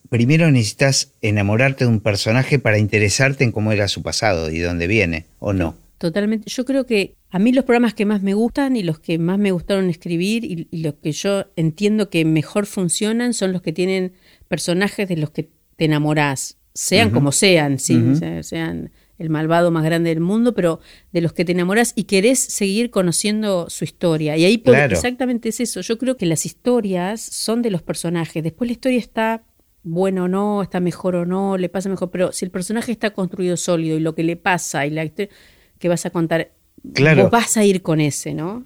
[0.10, 4.88] primero necesitas enamorarte de un personaje para interesarte en cómo era su pasado y dónde
[4.88, 5.76] viene, ¿o no?
[6.04, 6.50] Totalmente.
[6.50, 9.39] Yo creo que a mí los programas que más me gustan y los que más
[9.39, 13.72] me gustaron escribir y, y los que yo entiendo que mejor funcionan son los que
[13.72, 14.13] tienen
[14.50, 18.02] personajes de los que te enamorás sean como sean, sí,
[18.42, 20.80] sean el malvado más grande del mundo, pero
[21.12, 24.36] de los que te enamoras y querés seguir conociendo su historia.
[24.36, 25.82] Y ahí exactamente es eso.
[25.82, 28.44] Yo creo que las historias son de los personajes.
[28.44, 29.44] Después la historia está
[29.84, 33.12] buena o no, está mejor o no, le pasa mejor, pero si el personaje está
[33.12, 35.34] construido sólido y lo que le pasa y la historia
[35.84, 36.50] que vas a contar,
[36.82, 38.63] vos vas a ir con ese, ¿no?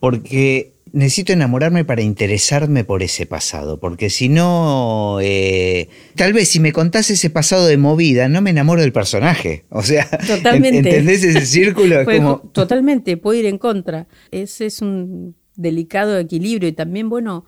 [0.00, 6.58] Porque necesito enamorarme para interesarme por ese pasado, porque si no, eh, tal vez si
[6.58, 9.64] me contás ese pasado de movida, no me enamoro del personaje.
[9.70, 10.78] O sea, totalmente.
[10.78, 12.04] ¿entendés ese círculo?
[12.04, 12.38] como...
[12.50, 14.08] Totalmente, puedo ir en contra.
[14.32, 17.44] Ese es un delicado equilibrio y también, bueno,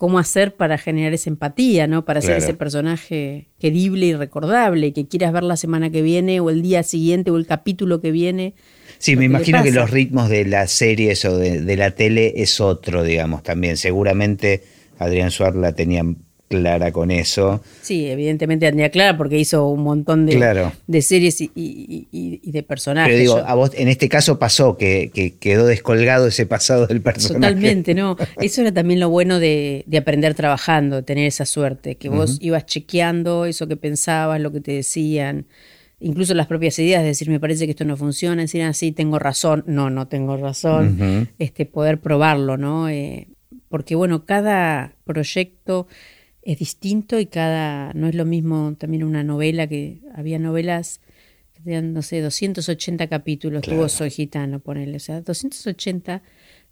[0.00, 2.06] cómo hacer para generar esa empatía, ¿no?
[2.06, 6.48] Para hacer ese personaje querible y recordable, que quieras ver la semana que viene o
[6.48, 8.54] el día siguiente o el capítulo que viene
[9.00, 13.02] Sí, me imagino que los ritmos de las series o de, la tele es otro,
[13.02, 13.78] digamos, también.
[13.78, 14.62] Seguramente
[14.98, 16.02] Adrián Suárez la tenía
[16.50, 17.62] clara con eso.
[17.80, 23.08] Sí, evidentemente la tenía clara porque hizo un montón de, de series y, de personajes.
[23.08, 27.54] Pero digo, a vos en este caso pasó que, quedó descolgado ese pasado del personaje.
[27.54, 28.16] Totalmente, ¿no?
[28.40, 33.44] Eso era también lo bueno de, aprender trabajando, tener esa suerte, que vos ibas chequeando
[33.44, 35.46] eso que pensabas, lo que te decían.
[36.00, 39.20] incluso las propias ideas, decir, me parece que esto no funciona, decir, así ah, tengo
[39.20, 42.88] razón, no, no tengo razón, este, poder probarlo, ¿no?
[42.88, 43.28] Eh,
[43.68, 45.86] porque bueno, cada proyecto
[46.42, 51.00] es distinto y cada, no es lo mismo también una novela que había novelas
[51.52, 56.22] que tenían, no sé, 280 capítulos, tuvo Soy Gitano, ponele, o sea, 280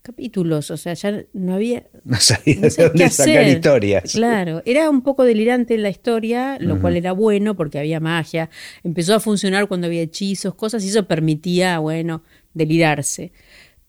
[0.00, 1.86] capítulos, o sea, ya no había...
[2.04, 4.12] No sabía de dónde sacar historias.
[4.12, 8.48] Claro, era un poco delirante la historia, lo cual era bueno porque había magia,
[8.84, 12.22] empezó a funcionar cuando había hechizos, cosas, y eso permitía, bueno,
[12.54, 13.32] delirarse.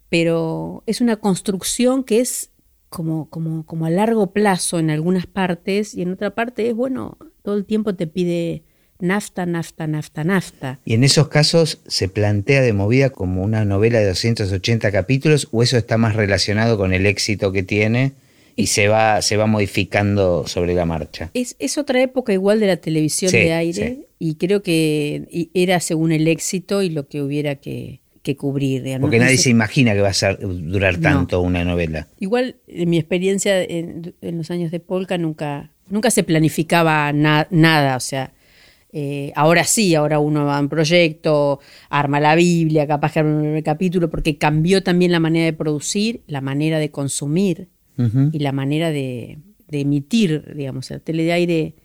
[0.10, 2.50] Pero es una construcción que es
[2.90, 7.18] como, como, como a largo plazo en algunas partes y en otra parte es, bueno,
[7.44, 8.64] todo el tiempo te pide
[9.00, 10.80] nafta, nafta, nafta, nafta.
[10.86, 15.64] ¿Y en esos casos se plantea de movida como una novela de 280 capítulos o
[15.64, 18.14] eso está más relacionado con el éxito que tiene
[18.56, 21.32] y se va, se va modificando sobre la marcha?
[21.34, 26.12] Es, es otra época igual de la televisión de aire y creo que era según
[26.12, 28.02] el éxito y lo que hubiera que,
[28.36, 28.84] cubrir.
[29.00, 32.08] Porque nadie se imagina que va a durar tanto una novela.
[32.20, 38.00] Igual en mi experiencia en, los años de Polka nunca, nunca se planificaba nada, o
[38.00, 38.34] sea,
[38.92, 43.62] eh, ahora sí, ahora uno va en proyecto, arma la Biblia, capaz que arma un
[43.62, 47.70] capítulo, porque cambió también la manera de producir, la manera de consumir
[48.32, 49.40] y la manera de,
[49.70, 51.76] emitir, digamos, el tele de aire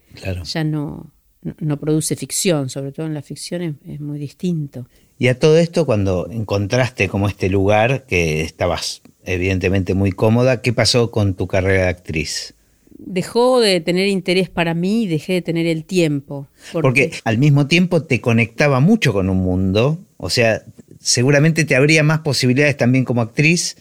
[0.45, 1.13] ya no,
[1.59, 4.89] no, produce ficción, sobre todo en la ficción es, muy distinto.
[5.19, 10.73] Y a todo esto, cuando encontraste como este lugar, que estabas evidentemente muy cómoda, ¿qué
[10.73, 12.55] pasó con tu carrera de actriz?
[12.97, 16.49] dejó de tener interés para mí y dejé de tener el tiempo.
[16.73, 17.13] Porque...
[17.25, 20.63] al mismo tiempo te conectaba mucho con un mundo, o sea,
[21.01, 23.77] seguramente te habría más posibilidades también como actriz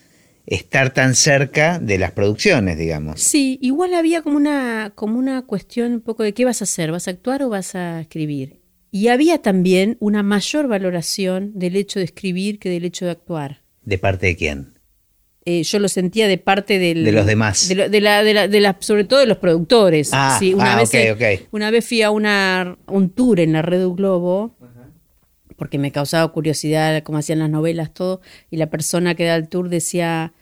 [0.46, 3.22] estar tan cerca de las producciones, digamos.
[3.22, 6.91] Sí, igual había como una, como una cuestión un poco de qué vas a hacer,
[6.91, 8.58] vas a actuar o vas a escribir.
[8.93, 13.63] Y había también una mayor valoración del hecho de escribir que del hecho de actuar.
[13.82, 14.73] ¿De parte de quién?
[15.45, 17.67] Eh, yo lo sentía de parte del, de los demás.
[17.67, 18.01] De, la, de,
[18.34, 20.12] la, de la, sobre todo de los productores.
[20.13, 20.91] Ah, sí, una, ah, vez,
[21.49, 24.56] una vez fui a una, un tour en la Red Globo,
[25.56, 29.49] porque me causaba curiosidad cómo hacían las novelas, todo, y la persona que da el
[29.49, 30.34] tour decía,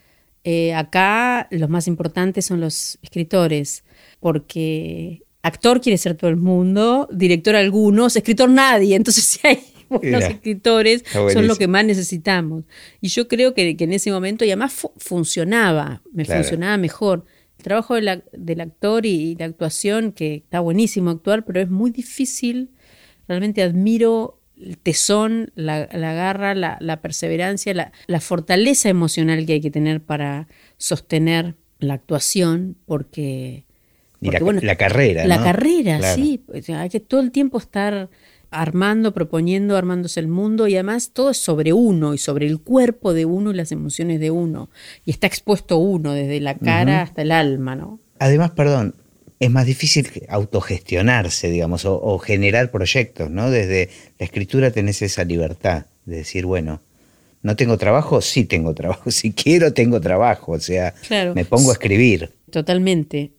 [0.43, 3.85] eh, acá los más importantes son los escritores,
[4.19, 9.59] porque actor quiere ser todo el mundo, director algunos, escritor nadie, entonces si hay
[9.99, 12.63] buenos escritores son lo que más necesitamos.
[13.01, 17.25] Y yo creo que, en ese momento, y además funcionaba, me funcionaba mejor.
[17.57, 22.71] El trabajo del actor y, la actuación, que está buenísimo actuar, pero es muy difícil.
[23.27, 30.01] Realmente admiro el tesón, la, garra, la, perseverancia, la, fortaleza emocional que hay que tener
[30.01, 33.65] para sostener la actuación, porque...
[34.21, 35.25] y la, carrera.
[35.25, 36.43] La carrera, sí.
[36.69, 38.09] hay que todo el tiempo estar
[38.51, 43.13] armando, proponiendo, armándose el mundo y además todo es sobre uno y sobre el cuerpo
[43.13, 44.69] de uno y las emociones de uno.
[45.05, 47.99] Y está expuesto uno desde la cara hasta el alma, ¿no?
[48.19, 48.93] Además, perdón,
[49.39, 53.49] es más difícil autogestionarse, digamos, o, generar proyectos, ¿no?
[53.49, 56.81] Desde la escritura tenés esa libertad de decir, bueno,
[57.41, 60.93] no tengo trabajo, sí tengo trabajo, si quiero tengo trabajo, o sea,
[61.33, 62.31] me pongo a escribir.
[62.51, 63.31] Totalmente.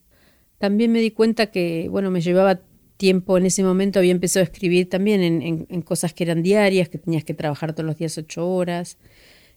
[0.63, 2.61] También me di cuenta que, bueno, me llevaba
[2.97, 6.99] tiempo en ese momento había empezado a escribir también en, cosas que eran diarias, que
[6.99, 8.97] tenías que trabajar todos los días ocho horas.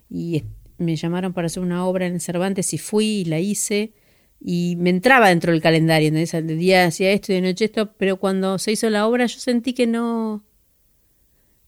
[0.10, 0.46] Y
[0.80, 3.94] me llamaron para hacer una obra en Cervantes y fui y la hice.
[4.44, 8.18] Y me entraba dentro del calendario, de día hacía esto y de noche esto, pero
[8.18, 10.44] cuando se hizo la obra yo sentí que no,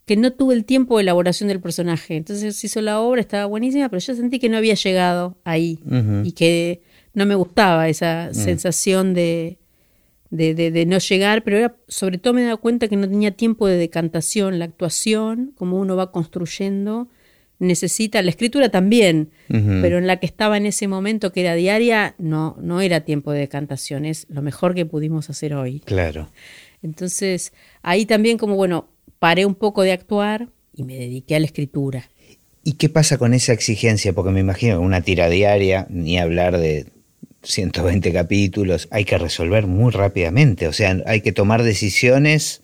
[0.08, 2.16] que no tuve el tiempo de elaboración del personaje.
[2.16, 5.80] Entonces se hizo la obra, estaba buenísima, pero yo sentí que no había llegado ahí
[6.24, 6.82] y que
[7.18, 8.36] no me gustaba esa mm.
[8.36, 9.58] sensación de,
[10.30, 13.32] de, de, no llegar, pero era, sobre todo me he dado cuenta que no tenía
[13.32, 17.08] tiempo de decantación, la actuación, como uno va construyendo,
[17.58, 22.14] necesita, la escritura también, pero en la que estaba en ese momento, que era diaria,
[22.20, 25.80] no, no era tiempo de decantación, es lo mejor que pudimos hacer hoy.
[25.80, 26.30] Claro.
[26.84, 27.52] Entonces,
[27.82, 32.12] ahí también como, bueno, paré un poco de actuar y me dediqué a la escritura.
[32.64, 34.14] ¿Y qué pasa con esa exigencia?
[34.14, 36.86] Porque me imagino una tira diaria, ni hablar de
[37.48, 42.62] 120 capítulos, hay que resolver muy rápidamente, o sea, hay que tomar decisiones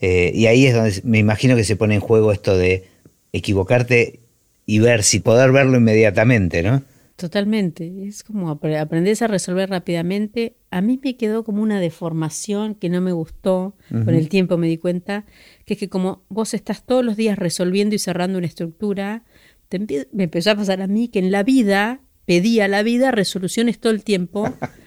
[0.00, 2.84] eh, y ahí es donde me imagino que se pone en juego esto de
[3.32, 4.20] equivocarte
[4.66, 6.82] y ver si poder verlo inmediatamente, ¿no?
[7.16, 10.56] Totalmente, es como aprendes a resolver rápidamente.
[10.70, 14.68] A mí me quedó como una deformación que no me gustó, con el tiempo me
[14.68, 15.26] di cuenta,
[15.66, 19.24] que es que como vos estás todos los días resolviendo y cerrando una estructura,
[20.12, 23.80] me empezó a pasar a mí que en la vida pedía a la vida resoluciones
[23.80, 24.46] todo el tiempo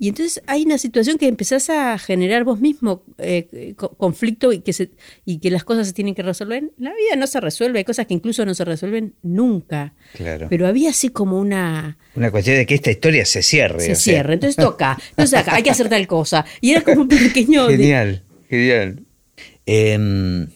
[0.00, 4.72] Y entonces hay una situación que empezás a generar vos mismo eh, conflicto y que,
[4.72, 4.90] se,
[5.24, 6.70] y que las cosas se tienen que resolver.
[6.78, 9.94] La vida no se resuelve, hay cosas que incluso no se resuelven nunca.
[10.12, 10.46] Claro.
[10.48, 11.98] Pero había así como una...
[12.14, 13.80] Una cuestión de que esta historia se cierre.
[13.80, 16.44] Se cierre, entonces toca, entonces acá, hay que hacer tal cosa.
[16.60, 17.66] Y era como un pequeño...
[17.66, 19.02] Genial, genial.
[19.66, 20.46] Em,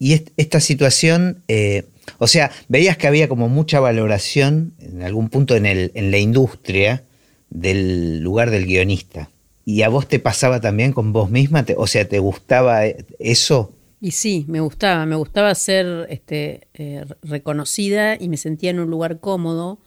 [0.00, 1.84] y esta situación, eh,
[2.18, 6.18] o sea, veías que había como mucha valoración en algún punto en, el, en la
[6.18, 7.04] industria
[7.50, 9.30] del lugar del guionista.
[9.64, 11.64] ¿Y a vos te pasaba también con vos misma?
[11.76, 13.74] o sea, ¿te gustaba eso?
[14.00, 18.90] Y sí, me gustaba, me gustaba ser este, eh, reconocida y me sentía en un
[18.90, 19.78] lugar cómodo.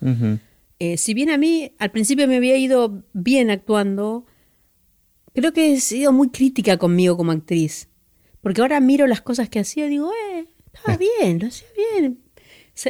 [0.79, 4.25] Eh, si bien a mí al principio me había ido bien actuando,
[5.33, 7.89] creo que he sido muy crítica conmigo como actriz.
[8.39, 10.45] Porque ahora miro las cosas que hacía y digo, eh,
[10.75, 12.19] estaba bien, lo hacía bien.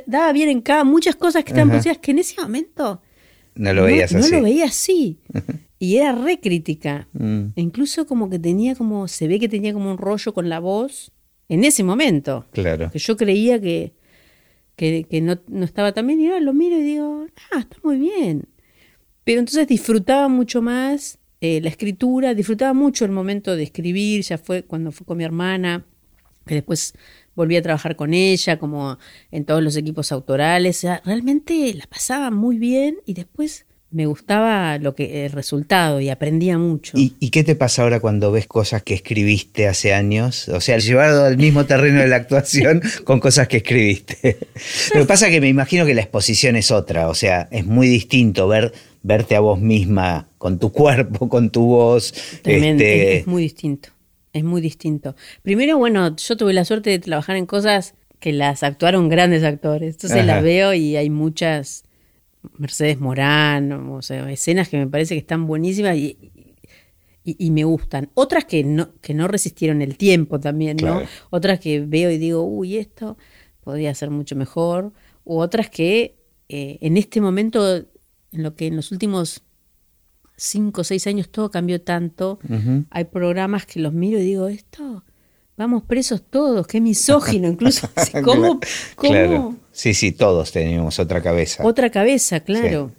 [0.06, 3.02] daba bien en cada muchas cosas que estaban posibles que en ese momento
[3.56, 4.32] no lo veías así.
[4.32, 5.20] No lo veía así.
[5.80, 7.08] y era re crítica.
[7.14, 7.48] Mm.
[7.56, 10.60] E incluso como que tenía como, se ve que tenía como un rollo con la
[10.60, 11.12] voz
[11.48, 12.46] en ese momento.
[12.52, 12.92] Claro.
[12.92, 13.94] Que yo creía que,
[14.76, 18.48] que, no, estaba tan bien y ahora lo miro y digo, ah, está muy bien.
[19.24, 24.38] Pero entonces disfrutaba mucho más eh, la escritura, disfrutaba mucho el momento de escribir, ya
[24.38, 25.86] fue cuando fue con mi hermana,
[26.46, 26.94] que después
[27.36, 28.98] volví a trabajar con ella, como
[29.32, 30.78] en todos los equipos autorales.
[30.78, 36.02] O sea, realmente la pasaba muy bien y después me gustaba lo que el resultado
[36.02, 36.98] y aprendía mucho.
[36.98, 40.50] ¿Y, qué te pasa ahora cuando ves cosas que escribiste hace años?
[40.50, 44.38] O sea, llevado al mismo terreno de la actuación con cosas que escribiste.
[44.94, 47.66] Lo que pasa es que me imagino que la exposición es otra, o sea, es
[47.66, 52.12] muy distinto ver verte a vos misma con tu cuerpo, con tu voz.
[52.44, 53.20] Este...
[53.20, 53.95] es muy distinto
[54.36, 55.16] es muy distinto.
[55.44, 59.96] Primero, bueno, yo tuve la suerte de trabajar en cosas que las actuaron grandes actores.
[59.96, 61.86] Entonces las veo y hay muchas
[62.58, 66.18] Mercedes Morán, o sea, escenas que me parece que están buenísimas y,
[67.24, 68.10] y, me gustan.
[68.14, 71.02] Otras que no, que no resistieron el tiempo también, ¿no?
[71.30, 73.18] Otras que veo y digo, uy, esto
[73.64, 74.92] podría ser mucho mejor.
[75.24, 76.18] U otras que
[76.50, 77.88] eh, en este momento, en
[78.32, 79.44] lo que en los últimos
[80.38, 82.40] cinco o seis años todo cambió tanto.
[82.90, 85.04] Hay programas que los miro y digo, esto,
[85.58, 87.90] vamos presos todos, qué misógino, incluso.
[88.24, 88.60] ¿Cómo,
[88.98, 89.56] Claro.
[89.72, 91.66] Sí, sí, todos tenemos otra cabeza.
[91.66, 92.92] Otra cabeza, claro.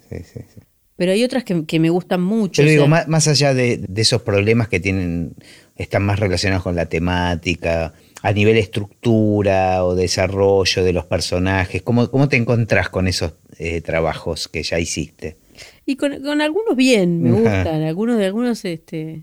[0.96, 2.62] Pero hay otras que, me gustan mucho.
[2.62, 5.34] Yo digo, más, allá de, esos problemas que tienen,
[5.76, 12.10] están más relacionados con la temática, a nivel estructura o desarrollo de los personajes, ¿cómo,
[12.10, 15.36] cómo te encontrás con esos eh, trabajos que ya hiciste?
[15.86, 17.82] Y con, algunos bien, me gustan.
[17.84, 19.22] Algunos de algunos, este.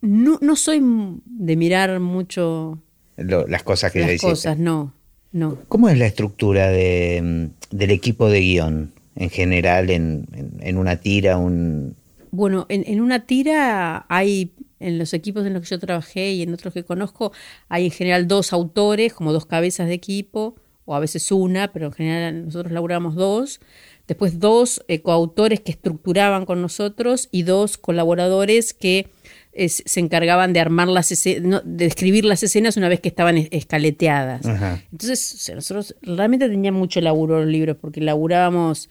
[0.00, 0.80] No, no soy
[1.26, 2.80] de mirar mucho.
[3.16, 4.94] las cosas que las cosas, no,
[5.32, 5.58] no.
[5.68, 10.26] ¿Cómo es la estructura de, del equipo de guion en general en,
[10.60, 11.36] en, una tira?
[11.36, 11.94] un
[12.30, 16.42] Bueno, en, en una tira hay en los equipos en los que yo trabajé y
[16.42, 17.32] en otros que conozco,
[17.68, 21.86] hay en general dos autores, como dos cabezas de equipo, o a veces una, pero
[21.86, 23.60] en general nosotros laburamos dos
[24.06, 29.08] después dos eh, coautores que estructuraban con nosotros y dos colaboradores que
[29.52, 33.36] eh, se encargaban de armar las escenas, de escribir las escenas una vez que estaban
[33.50, 34.44] escaleteadas.
[34.92, 38.90] Entonces, nosotros realmente teníamos mucho laburo los libros, porque laburábamos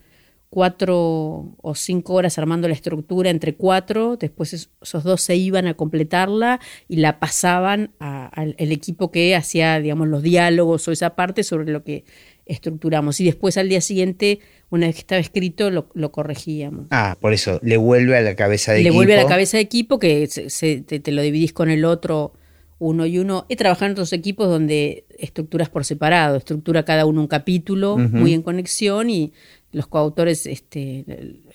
[0.49, 5.73] cuatro o cinco horas armando la estructura entre cuatro, después esos dos se iban a
[5.73, 11.71] completarla y la pasaban al equipo que hacía, digamos, los diálogos o esa parte sobre
[11.71, 12.05] lo que
[12.45, 13.19] estructuramos.
[13.19, 16.87] Y después al día siguiente, una vez que estaba escrito, lo, corregíamos.
[16.91, 18.91] Ah, por eso, le vuelve a la cabeza de equipo.
[18.91, 22.33] Le vuelve a la cabeza de equipo que se, te, lo dividís con el otro
[22.77, 23.45] uno y uno.
[23.49, 28.33] He trabajado en otros equipos donde estructuras por separado, estructura cada uno un capítulo muy
[28.33, 29.33] en conexión y
[29.71, 31.05] los coautores este,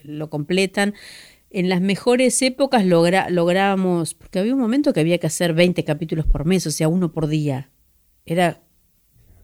[0.03, 0.95] lo completan.
[1.53, 5.83] En las mejores épocas logra, lográbamos, porque había un momento que había que hacer 20
[5.85, 7.71] capítulos por mes, o sea, uno por día.
[8.25, 8.63] Era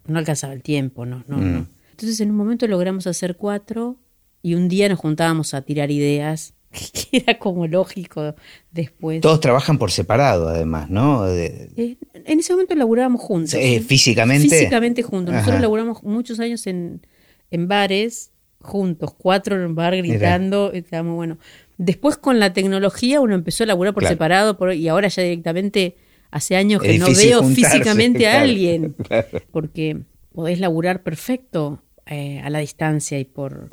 [0.09, 1.61] no alcanzaba el tiempo, no, no, no.
[1.61, 1.67] Mm.
[1.93, 3.97] Entonces en un momento logramos hacer cuatro
[4.43, 8.35] y un día nos juntábamos a tirar ideas, que era como lógico
[8.71, 9.21] después.
[9.21, 11.29] Todos trabajan por separado además, ¿no?
[11.29, 13.55] Eh, en ese momento laburábamos juntos.
[13.55, 14.49] Eh, ¿Físicamente?
[14.49, 15.35] Físicamente juntos.
[15.35, 17.07] Nosotros laburamos muchos años en,
[17.51, 21.39] en bares juntos, cuatro en un bar gritando, estaba muy bueno.
[21.79, 25.97] Después con la tecnología uno empezó a laburar por separado y ahora ya directamente
[26.31, 28.95] hace años que no veo físicamente a alguien,
[29.51, 30.03] porque
[30.33, 33.71] podés laburar perfecto eh, a la distancia y por...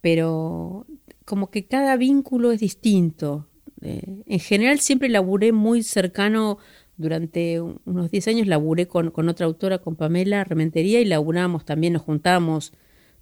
[0.00, 0.86] Pero
[1.24, 3.48] como que cada vínculo es distinto.
[3.82, 6.58] Eh, en general siempre laburé muy cercano,
[6.96, 11.92] durante unos 10 años laburé con, con otra autora, con Pamela Rementería, y laburamos también,
[11.92, 12.72] nos juntamos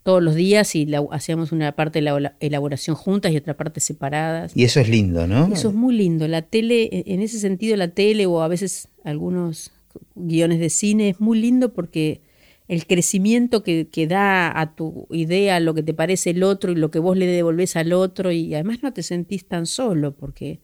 [0.07, 3.81] todos los días y la, hacíamos una parte de la elaboración juntas y otra parte
[3.81, 4.57] separadas.
[4.57, 5.53] Y eso es lindo, ¿no?
[5.53, 6.29] Eso es muy lindo.
[6.29, 9.73] La tele, en ese sentido, la tele o a veces algunos
[10.15, 12.21] guiones de cine es muy lindo porque
[12.69, 16.77] el crecimiento que, que, da a tu idea, lo que te parece el otro y
[16.77, 20.61] lo que vos le devolvés al otro y además no te sentís tan solo porque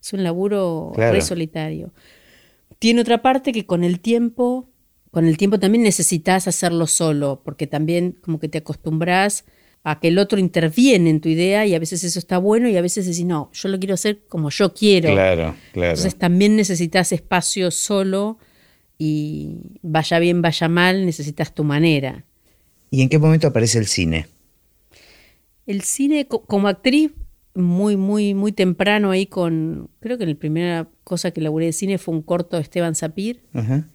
[0.00, 1.92] es un laburo re solitario.
[2.78, 4.68] Tiene otra parte que con el tiempo
[5.10, 9.44] con el tiempo también necesitas hacerlo solo, porque también como que te acostumbras
[9.84, 12.76] a que el otro interviene en tu idea y a veces eso está bueno y
[12.76, 15.10] a veces decís, no, yo lo quiero hacer como yo quiero.
[15.10, 15.90] Claro, claro.
[15.90, 18.38] Entonces también necesitas espacio solo
[18.98, 22.24] y vaya bien, vaya mal, necesitas tu manera.
[22.90, 24.26] ¿Y en qué momento aparece el cine?
[25.66, 27.12] El cine como actriz
[27.54, 31.98] muy, muy, muy temprano ahí con, creo que la primera cosa que laburé de cine
[31.98, 33.42] fue un corto de Esteban Zapir.
[33.54, 33.86] Ajá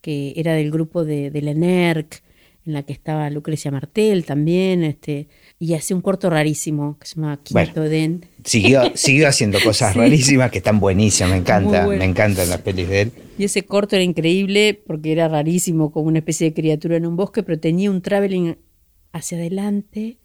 [0.00, 2.22] que era del grupo de, de la NERC,
[2.66, 5.28] en la que estaba Lucrecia Martel también, este,
[5.58, 8.26] y hacía un corto rarísimo que se llama Quinto Eden.
[8.44, 13.00] Siguió, siguió haciendo cosas rarísimas que están buenísimas, me encanta, me encantan las pelis de
[13.02, 13.12] él.
[13.38, 17.16] Y ese corto era increíble porque era rarísimo, como una especie de criatura en un
[17.16, 18.56] bosque, pero tenía un traveling
[19.12, 20.18] hacia adelante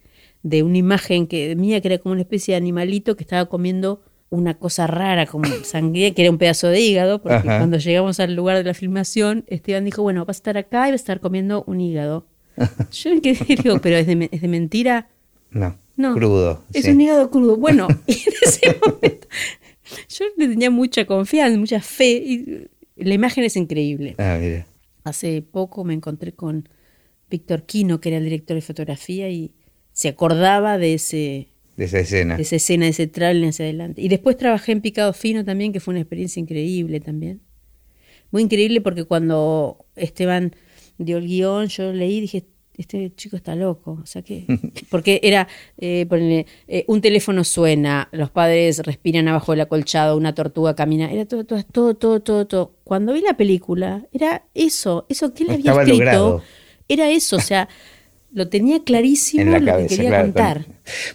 [0.43, 4.03] de una imagen que mía que era como una especie de animalito que estaba comiendo
[4.35, 8.35] una cosa rara como sangría, que era un pedazo de hígado, porque cuando llegamos al
[8.35, 11.19] lugar de la filmación, Esteban dijo, bueno, vas a estar acá y vas a estar
[11.19, 12.27] comiendo un hígado.
[12.91, 15.09] Yo me quedé digo, pero ¿es de, ¿es de mentira?
[15.51, 16.63] No, no, crudo.
[16.73, 17.57] Es un hígado crudo.
[17.57, 19.27] Bueno, y en ese momento
[20.09, 24.15] yo le tenía mucha confianza, mucha fe, y la imagen es increíble.
[24.17, 24.65] Ah, mira.
[25.03, 26.67] Hace poco me encontré con
[27.29, 29.53] Víctor Quino, que era el director de fotografía, y
[29.93, 32.37] se acordaba de ese de esa escena.
[32.37, 34.01] De esa escena, de ese trailer hacia adelante.
[34.01, 37.41] Y después trabajé en Picado Fino también, que fue una experiencia increíble también.
[38.31, 40.55] Muy increíble porque cuando Esteban
[40.97, 42.45] dio el guion, yo leí y dije,
[42.77, 43.99] este chico está loco.
[44.01, 44.45] O sea que.
[44.89, 45.47] Porque era,
[45.77, 46.05] eh,
[46.67, 51.11] eh, un teléfono suena, los padres respiran abajo del acolchado, una tortuga camina.
[51.11, 52.47] Era todo, todo, todo, todo, todo.
[52.47, 52.75] todo.
[52.83, 56.41] Cuando vi la película, era eso, eso que él había escrito.
[56.87, 57.67] Era eso, o sea
[58.35, 60.65] lo tenía clarísimo lo que quería contar.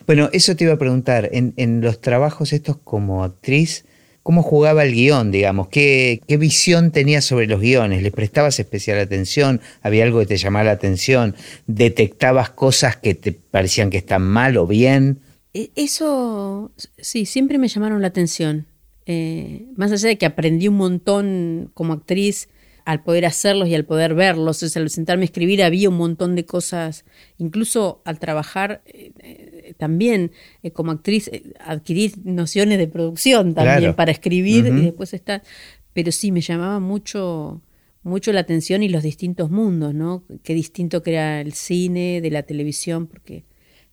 [0.06, 3.84] Bueno, eso te iba a preguntar, en, los trabajos estos como actriz,
[4.22, 5.68] ¿cómo jugaba el guion, digamos?
[5.68, 8.02] ¿Qué, ¿Qué visión tenías sobre los guiones?
[8.02, 9.60] ¿Les prestabas especial atención?
[9.82, 11.36] ¿Había algo que te llamaba la atención?
[11.66, 15.18] ¿Detectabas cosas que te parecían que están mal o bien?
[15.52, 18.66] E, eso, sí, siempre me llamaron la atención.
[19.04, 22.48] Eh, más allá de que aprendí un montón como actriz,
[22.90, 24.64] al poder hacerlos y al poder verlos.
[24.76, 27.04] al sentarme a escribir había un montón de cosas,
[27.38, 30.32] incluso al trabajar eh, eh, también
[30.64, 31.30] eh, como actriz,
[31.60, 35.44] adquirir nociones de producción también para escribir y después estar.
[35.92, 37.62] Pero sí, me llamaba mucho
[38.02, 40.24] mucho la atención y los distintos mundos, ¿no?
[40.42, 43.44] Qué distinto que era el cine, de la televisión, porque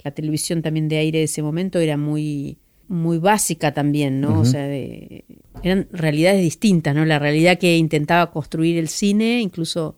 [0.04, 2.58] la televisión también de aire de ese momento era muy
[2.88, 4.40] muy básica también, ¿no?
[4.40, 5.26] O sea, de,
[5.64, 7.06] eran realidades distintas, ¿no?
[7.06, 9.96] La realidad que intentaba construir el cine, incluso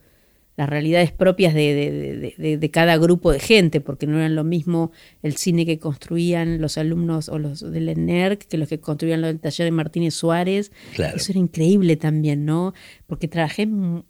[0.58, 4.92] las realidades propias de, de, cada grupo de gente, porque no eran lo mismo
[5.24, 9.30] el cine que construían los alumnos o los del ENERC que los que construían los
[9.30, 10.74] del taller de Martínez Suárez.
[10.98, 12.74] Eso era increíble también, ¿no?
[13.08, 14.04] Porque trabajé en,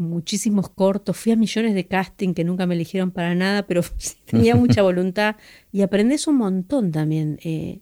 [0.00, 3.82] muchísimos cortos, fui a millones de casting que nunca me eligieron para nada, pero
[4.24, 5.36] tenía mucha voluntad
[5.72, 7.38] y aprendes un montón también.
[7.44, 7.80] Eh,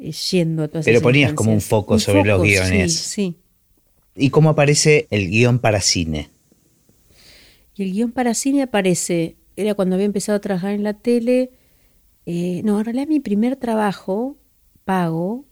[0.00, 2.94] yendo a todas Pero ponías como un foco sobre los guiones.
[2.94, 3.36] Sí,
[4.16, 6.28] ¿Y cómo aparece el guion para cine?
[7.76, 11.52] Y el guion para cine aparece, era cuando había empezado a trabajar en la tele.
[12.26, 14.36] Eh, no, en realidad mi primer trabajo
[14.84, 15.46] pago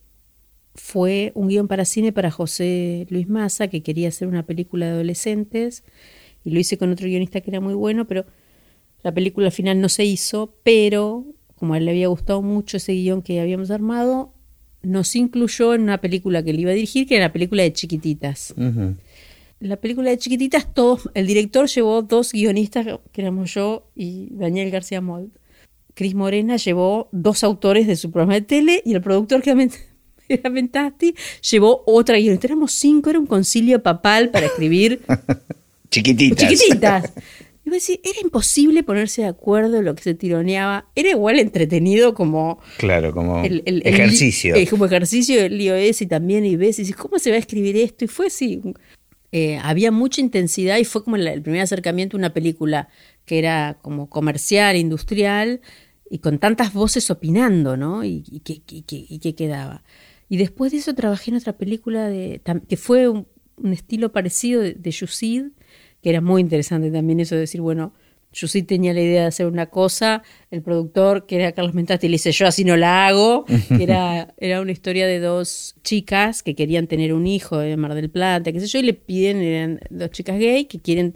[0.75, 4.93] fue un guion para cine para José Luis Massa, que quería hacer una película de
[4.93, 5.85] adolescentes,
[6.45, 8.27] y lo hice con otro guionista que era muy bueno, pero
[9.03, 11.25] la película al final no se hizo, pero
[11.57, 14.35] como a él le había gustado mucho ese guion que habíamos armado,
[14.83, 17.73] nos incluyó en una película que él iba a dirigir, que era la película de
[17.73, 18.55] Chiquititas.
[19.61, 24.71] La película de Chiquititas, todos, el director llevó dos guionistas, que éramos yo y Daniel
[24.71, 25.31] García Mold.
[25.95, 29.51] Cris Morena llevó dos autores de su programa de tele y el productor que
[30.29, 31.15] era Mentasti
[31.51, 32.47] llevó otra guionista.
[32.47, 35.01] Éramos cinco, era un concilio papal para escribir.
[35.91, 36.49] Chiquititas.
[36.49, 37.13] Chiquititas.
[37.77, 40.87] Era imposible ponerse de acuerdo en lo que se tironeaba.
[40.95, 42.61] Era igual entretenido como.
[42.79, 44.55] Claro, como ejercicio.
[44.55, 47.37] El, como ejercicio del lío ese y también y ves y dices, ¿cómo se va
[47.37, 48.05] a escribir esto?
[48.05, 48.61] Y fue así.
[49.31, 52.89] Eh, había mucha intensidad y fue como el, primer acercamiento a una película
[53.27, 55.61] que era como comercial, industrial
[56.11, 58.05] y con tantas voces opinando, ¿no?
[58.05, 59.85] Y, que, quedaba.
[60.31, 63.27] Y después de eso trabajé en otra película de, que fue un,
[63.73, 65.47] estilo parecido de, de Yusid,
[66.03, 67.93] que era muy interesante también eso de decir, bueno,
[68.31, 72.09] Yo sí tenía la idea de hacer una cosa, el productor, que era Carlos Mentasti,
[72.09, 76.43] le dice, yo así no la hago, que era, era una historia de dos chicas
[76.43, 79.39] que querían tener un hijo de Mar del Plata, qué sé yo, y le piden,
[79.39, 81.15] eran dos chicas gay que quieren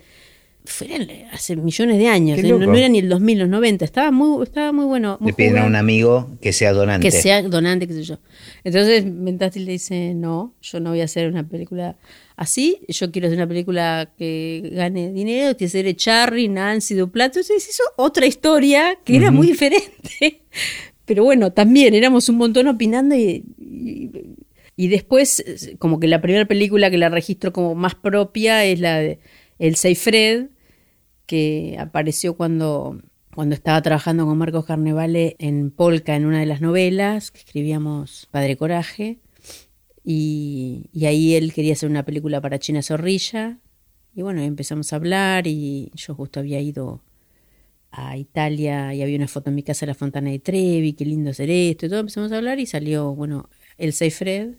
[0.65, 2.43] fueron hace millones de años, ¿eh?
[2.45, 5.17] no, no era ni el 2000, los 90, estaba muy, estaba muy bueno.
[5.21, 7.09] muy Le piden a un amigo que sea donante.
[7.09, 8.19] que sea donante, qué sé yo.
[8.63, 11.97] Entonces Mentasti le dice, no, yo no voy a hacer una película
[12.43, 17.69] así, yo quiero hacer una película que gane dinero, que ser Charry, Nancy, Duplato, entonces
[17.69, 20.43] hizo otra historia que era muy diferente.
[21.05, 24.11] Pero bueno, también éramos un montón opinando y, y,
[24.77, 25.45] y después,
[25.79, 29.19] como que la primera película que la registro como más propia es la de
[29.59, 30.49] El Seifred,
[31.27, 33.01] que apareció cuando,
[33.35, 38.29] cuando estaba trabajando con Marcos Carnevale en Polka, en una de las novelas, que escribíamos
[38.31, 39.19] Padre Coraje.
[40.05, 43.59] Y, y ahí él quería hacer una película para China Zorrilla.
[44.15, 47.03] Y bueno, empezamos a hablar y yo justo había ido
[47.93, 51.05] a Italia y había una foto en mi casa de la Fontana de Trevi, qué
[51.05, 52.01] lindo hacer esto y todo.
[52.01, 53.49] Empezamos a hablar y salió, bueno,
[53.79, 54.55] el Seifred.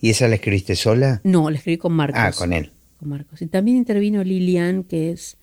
[0.00, 1.20] ¿Y esa la escribiste sola?
[1.24, 2.20] No, la escribí con Marcos.
[2.22, 2.70] Ah, con él.
[2.98, 3.42] con Marcos.
[3.42, 5.38] Y también intervino Lilian, que es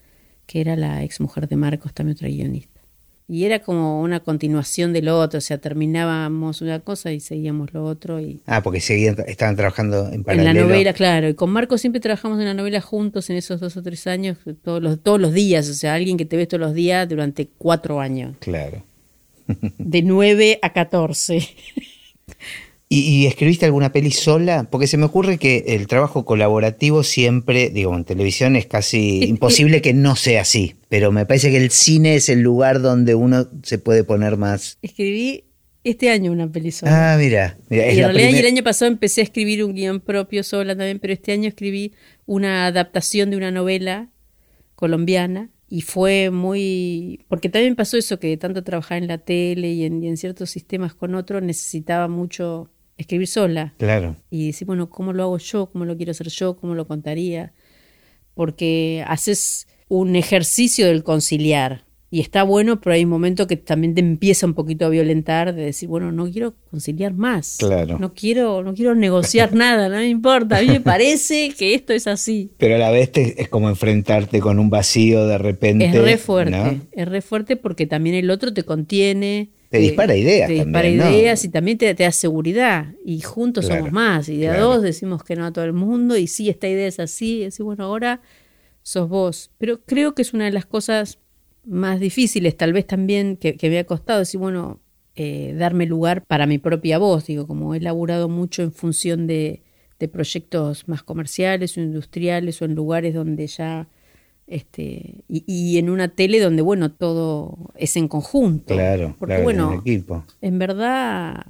[0.45, 2.74] que era la ex mujer de Marcos, también otra guionista.
[3.27, 7.73] Y era como una continuación de lo otro, o sea, terminábamos una cosa y seguíamos
[7.73, 8.19] lo otro.
[8.21, 10.53] Y Ah, porque seguían, estaban trabajando en en paralelo.
[10.53, 11.27] la novela, claro.
[11.29, 14.37] Y con Marcos siempre trabajamos en la novela juntos en esos dos o tres años,
[14.63, 15.67] todos los, todos los días.
[15.69, 18.35] O sea, alguien que te ves todos los días durante cuatro años.
[18.39, 18.83] Claro.
[19.79, 21.47] De nueve a catorce.
[22.95, 24.67] ¿Y, y escribiste alguna peli sola?
[24.71, 29.81] Porque se me ocurre que el trabajo colaborativo siempre, digo, en televisión es casi imposible
[29.81, 33.47] que no sea así, pero me parece que el cine es el lugar donde uno
[33.63, 34.77] se puede poner más...
[34.81, 35.43] Escribí
[35.83, 37.13] este año una peli sola.
[37.13, 39.73] Ah, mira, mira, es y en realidad primer- el año pasado empecé a escribir un
[39.75, 41.93] guion propio sola también, pero este año escribí
[42.25, 44.09] una adaptación de una novela
[44.75, 47.25] colombiana y fue muy...
[47.27, 50.17] porque también pasó eso, que de tanto trabajar en la tele y en, y en
[50.17, 55.37] ciertos sistemas con otros necesitaba mucho escribir sola Claro, y decir, bueno, ¿cómo lo hago
[55.37, 55.67] yo?
[55.67, 56.55] ¿Cómo lo quiero hacer yo?
[56.57, 57.53] ¿Cómo lo contaría?
[58.33, 63.93] Porque haces un ejercicio del conciliar y está bueno, pero hay un momento que también
[63.93, 67.57] te empieza un poquito a violentar de decir, bueno, no quiero conciliar más.
[67.59, 67.97] Claro.
[67.99, 70.57] No quiero, no quiero negociar nada, no me importa.
[70.57, 72.51] A mí me parece que esto es así.
[72.57, 75.87] pero a la vez te- es como enfrentarte con un vacío de repente.
[75.87, 76.81] Es re fuerte, ¿no?
[76.91, 79.49] es re fuerte porque también el otro te contiene.
[79.77, 81.09] Te dispara ideas Te dispara también, ¿no?
[81.11, 82.93] ideas y también te, te da seguridad.
[83.03, 84.29] Y juntos Claro, somos más.
[84.29, 86.17] Y de a dos decimos que no a todo el mundo.
[86.17, 87.41] Y sí, esta idea es así.
[87.41, 88.21] Y decir, bueno, ahora
[88.81, 89.51] sos vos.
[89.57, 91.19] Pero creo que es una de las cosas
[91.65, 94.19] más difíciles, tal vez también, que, que me ha costado.
[94.19, 94.79] Decir, bueno,
[95.15, 97.25] eh, darme lugar para mi propia voz.
[97.25, 99.63] Digo, como he laburado mucho en función de,
[99.99, 103.87] de proyectos más comerciales o industriales o en lugares donde ya
[104.47, 108.73] este y, y en una tele donde bueno todo es en conjunto.
[108.75, 110.25] Claro, porque claro, bueno en equipo.
[110.41, 111.47] en verdad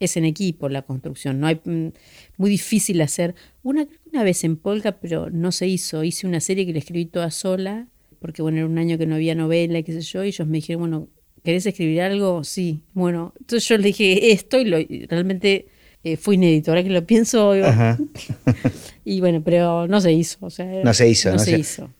[0.00, 1.40] es en equipo la construcción.
[1.40, 1.88] No hay mm,
[2.36, 3.34] muy difícil hacer.
[3.62, 6.04] Una una vez en Polka pero no se hizo.
[6.04, 7.88] Hice una serie que la escribí toda sola
[8.20, 10.46] porque bueno era un año que no había novela y qué sé yo y ellos
[10.46, 11.08] me dijeron bueno
[11.42, 12.82] querés escribir algo sí.
[12.92, 15.66] Bueno entonces yo le dije esto y, lo, y realmente
[16.02, 17.66] eh, fue inédito ahora que lo pienso digo,
[19.04, 21.58] y bueno pero no se hizo o sea No se hizo, no, no se se-
[21.58, 21.90] hizo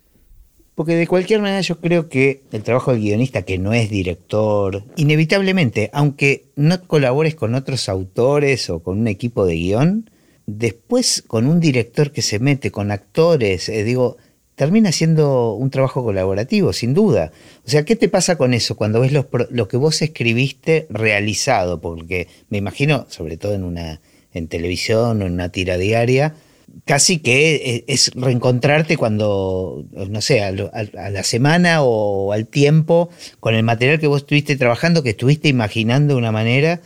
[0.75, 4.85] Porque de cualquier manera yo creo que el trabajo del guionista, que no es director,
[4.97, 10.11] inevitablemente, aunque no colabores con otros autores o con un equipo de guion,
[10.47, 14.17] después con un director que se mete con actores, eh, digo,
[14.57, 17.31] termina siendo un trabajo colaborativo, sin duda.
[17.65, 21.81] O sea, ¿qué te pasa con eso cuando ves lo que vos escribiste realizado?
[21.81, 24.01] Porque me imagino, sobre todo en una
[24.35, 26.35] en televisión o en una tira diaria,
[26.85, 33.11] casi que e- es reencontrarte cuando, no sé, a, a- la semana o al tiempo,
[33.41, 36.81] con el material que vos estuviste trabajando, que estuviste imaginando de una manera.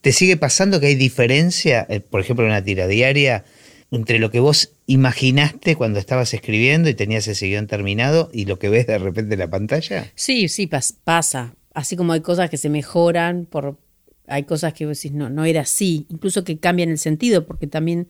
[0.00, 3.44] ¿Te sigue pasando que hay diferencia, eh, por ejemplo, en una tira diaria,
[3.90, 8.58] entre lo que vos imaginaste cuando estabas escribiendo y tenías ese guion terminado y lo
[8.58, 10.10] que ves de repente en la pantalla?
[10.14, 11.54] Sí, sí, pas- pasa.
[11.74, 13.78] Así como hay cosas que se mejoran, por
[14.26, 16.06] hay cosas que vos decís, no, no era así.
[16.08, 18.08] Incluso que cambian el sentido, porque también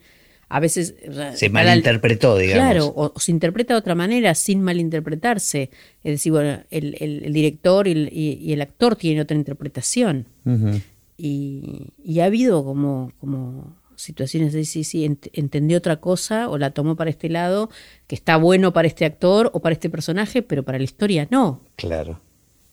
[0.57, 0.95] a veces...
[1.35, 2.63] Se para el- malinterpretó, digamos.
[2.65, 5.71] Claro, o, o se interpreta de otra manera sin malinterpretarse.
[6.05, 9.37] Es decir, bueno, el, el- el director y el, y- y el actor tienen otra
[9.37, 10.27] interpretación.
[11.17, 16.59] Y, y ha habido como, como situaciones de sí, sí, ent- entendió otra cosa o
[16.59, 17.71] la tomó para este lado,
[18.07, 21.63] que está bueno para este actor o para este personaje, pero para la historia no.
[21.77, 22.21] Claro.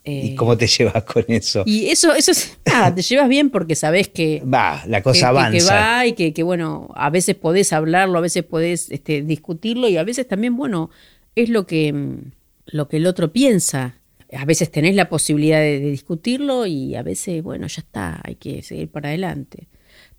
[0.03, 1.63] Eh, ¿Y cómo te llevas con eso?
[1.65, 5.25] y eso, eso es, nada, te llevas bien porque sabes que, Va, la cosa que-
[5.25, 5.57] avanza.
[5.57, 9.87] que va y que, que, bueno, a veces podés hablarlo, a veces podés este, discutirlo
[9.89, 10.89] y a veces también, bueno,
[11.35, 12.31] es lo que, mm,
[12.67, 13.97] lo que el otro piensa.
[14.33, 18.63] a veces tenés la posibilidad de, discutirlo y a veces, bueno, ya está, hay que
[18.63, 19.67] seguir para adelante.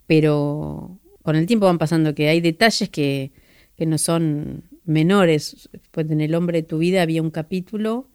[0.06, 3.32] Pero con el tiempo van pasando que hay detalles que,
[3.76, 5.68] que no son menores.
[5.90, 8.08] Pues en El hombre de tu vida había un capítulo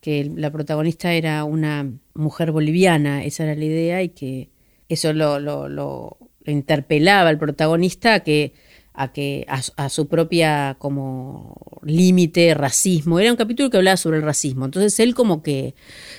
[0.00, 4.48] que la protagonista era una mujer boliviana, esa era la idea, y que
[4.88, 8.54] eso lo, lo, lo, interpelaba al protagonista que
[8.92, 13.20] a que a, su propia como límite racismo.
[13.20, 14.64] Era un capítulo que hablaba sobre el racismo.
[14.64, 15.74] Entonces él como que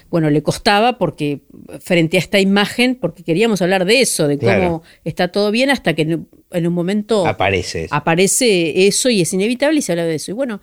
[0.10, 1.42] bueno le costaba porque
[1.80, 5.94] frente a esta imagen porque queríamos hablar de eso de cómo está todo bien hasta
[5.94, 10.32] que en, un momento aparece aparece eso y es inevitable y se habla de eso.
[10.32, 10.62] Y bueno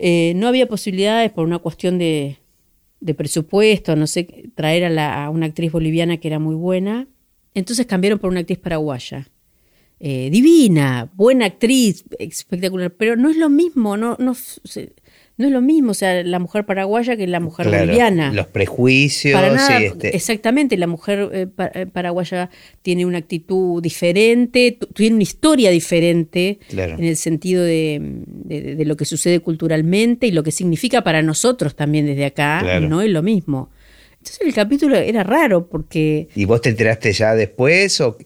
[0.00, 2.38] eh, no había posibilidades por una cuestión de,
[3.16, 7.08] presupuesto, no sé, traer a, una actriz boliviana que era muy buena.
[7.54, 9.28] Entonces cambiaron por una actriz paraguaya.
[10.00, 14.36] Eh, divina, buena actriz, espectacular, pero no es lo mismo, no, no,
[15.38, 18.32] no es lo mismo, o sea, la mujer paraguaya que la mujer boliviana.
[18.32, 19.40] Los prejuicios.
[19.70, 22.50] Este exactamente, la mujer eh, eh, paraguaya
[22.82, 29.38] tiene una actitud diferente, tiene una historia diferente en el sentido de, lo que sucede
[29.38, 33.70] culturalmente y lo que significa para nosotros también desde acá, no es lo mismo.
[34.18, 36.26] Entonces el capítulo era raro porque...
[36.34, 38.00] ¿Y vos te enteraste ya después?
[38.00, 38.18] O,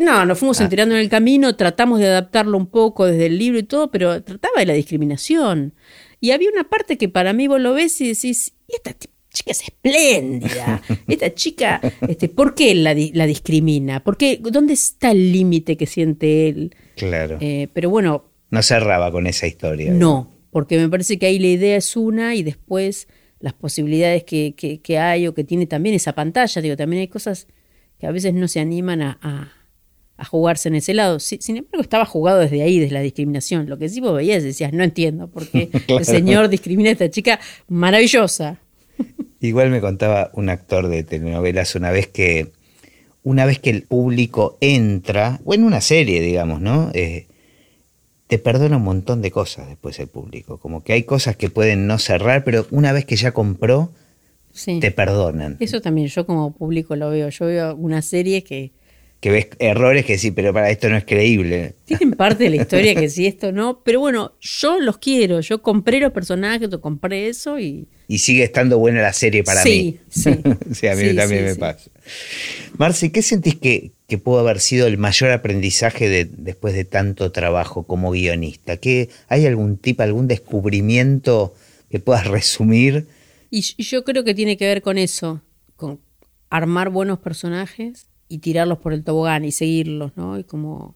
[0.00, 0.64] no, nos fuimos ah.
[0.64, 4.22] enterando en el camino, tratamos de adaptarlo un poco desde el libro y todo, pero
[4.22, 5.74] trataba de la discriminación.
[6.20, 8.94] Y había una parte que para mí vos lo ves y decís, y esta
[9.32, 14.04] chica es espléndida, esta chica, este, ¿por qué la, la discrimina?
[14.04, 16.74] ¿Por ¿Dónde está el límite que siente él?
[16.96, 17.38] Claro.
[17.40, 18.26] Eh, pero bueno...
[18.50, 19.92] No cerraba con esa historia.
[19.92, 23.08] No, porque me parece que ahí la idea es una y después
[23.38, 27.46] las posibilidades que, que, hay o que tiene también esa pantalla, digo, también hay cosas
[27.98, 29.59] que a veces no se animan a a
[30.24, 31.20] jugarse en ese lado.
[31.20, 33.68] Sin embargo, estaba jugado desde ahí, desde la discriminación.
[33.68, 37.10] Lo que sí vos veías decías, no entiendo por qué el señor discrimina a esta
[37.10, 38.58] chica maravillosa.
[39.40, 42.52] Igual me contaba un actor de telenovelas una vez que
[43.22, 46.90] una vez que el público entra, o en una serie, digamos, ¿no?
[46.94, 47.26] Eh,
[48.26, 50.58] te perdona un montón de cosas después el público.
[50.58, 53.92] Como que hay cosas que pueden no cerrar, pero una vez que ya compró,
[54.80, 55.56] te perdonan.
[55.60, 57.28] Eso también yo como público lo veo.
[57.28, 58.72] Yo veo una serie que
[59.20, 61.74] que ves errores que sí, pero para esto no es creíble.
[61.84, 65.62] Tienen parte de la historia que sí, esto no, pero bueno, yo los quiero, yo
[65.62, 67.86] compré los personajes, yo compré eso y...
[68.08, 69.98] Y sigue estando buena la serie para mí.
[70.08, 70.40] Sí,
[70.72, 70.86] sí.
[70.88, 71.90] a mí también me pasa.
[72.76, 77.30] Marci, ¿qué sentís que, que, pudo haber sido el mayor aprendizaje de, después de tanto
[77.30, 78.78] trabajo como guionista?
[78.78, 81.54] ¿Qué, ¿Hay algún tipo, algún descubrimiento
[81.88, 83.06] que puedas resumir?
[83.52, 85.42] y yo creo que tiene que ver con eso,
[85.76, 86.00] con
[86.50, 90.38] armar buenos personajes y tirarlos por el tobogán y seguirlos, ¿no?
[90.38, 90.94] Y como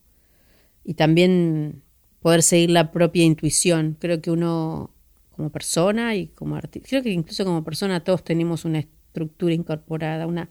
[0.85, 1.83] y también
[2.21, 3.97] poder seguir la propia intuición.
[3.99, 4.91] Creo que uno
[5.33, 10.29] como persona y como artista, creo que incluso como persona todos tenemos una estructura incorporada,
[10.29, 10.49] una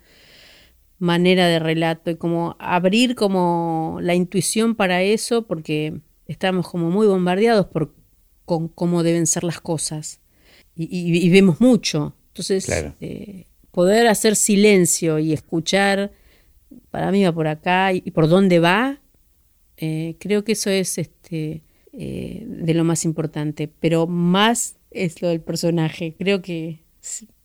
[1.00, 7.08] manera de relato y como abrir como la intuición para eso porque estamos como muy
[7.08, 7.94] bombardeados por
[8.46, 10.20] con cómo deben ser las cosas
[10.76, 12.14] y, vemos mucho.
[12.30, 12.68] Entonces,
[13.00, 16.12] eh, poder hacer silencio y escuchar
[16.94, 19.00] para mí va por acá y, por dónde va,
[19.78, 25.30] eh, creo que eso es este, eh, de lo más importante, pero más es lo
[25.30, 26.82] del personaje, creo que,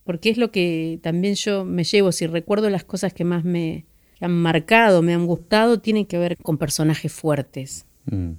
[0.03, 3.85] porque es lo que también yo me llevo, si recuerdo las cosas que más me
[4.21, 7.87] han marcado, me han gustado, tienen que ver con personajes fuertes.
[8.05, 8.33] Mm.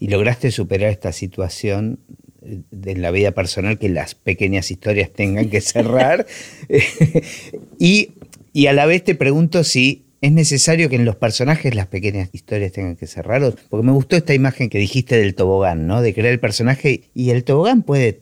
[0.00, 2.00] ¿Y lograste superar esta situación
[2.40, 6.26] de la vida personal que las pequeñas historias tengan que cerrar?
[7.78, 8.10] y
[8.52, 12.30] y a la vez te pregunto si es necesario que en los personajes las pequeñas
[12.32, 13.42] historias tengan que cerrar.
[13.68, 16.00] Porque me gustó esta imagen que dijiste del tobogán, ¿no?
[16.00, 18.20] De crear el personaje y el tobogán puede,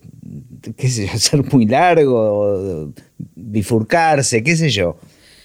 [0.75, 2.91] qué sé yo, ser muy largo,
[3.35, 4.97] bifurcarse, qué sé yo.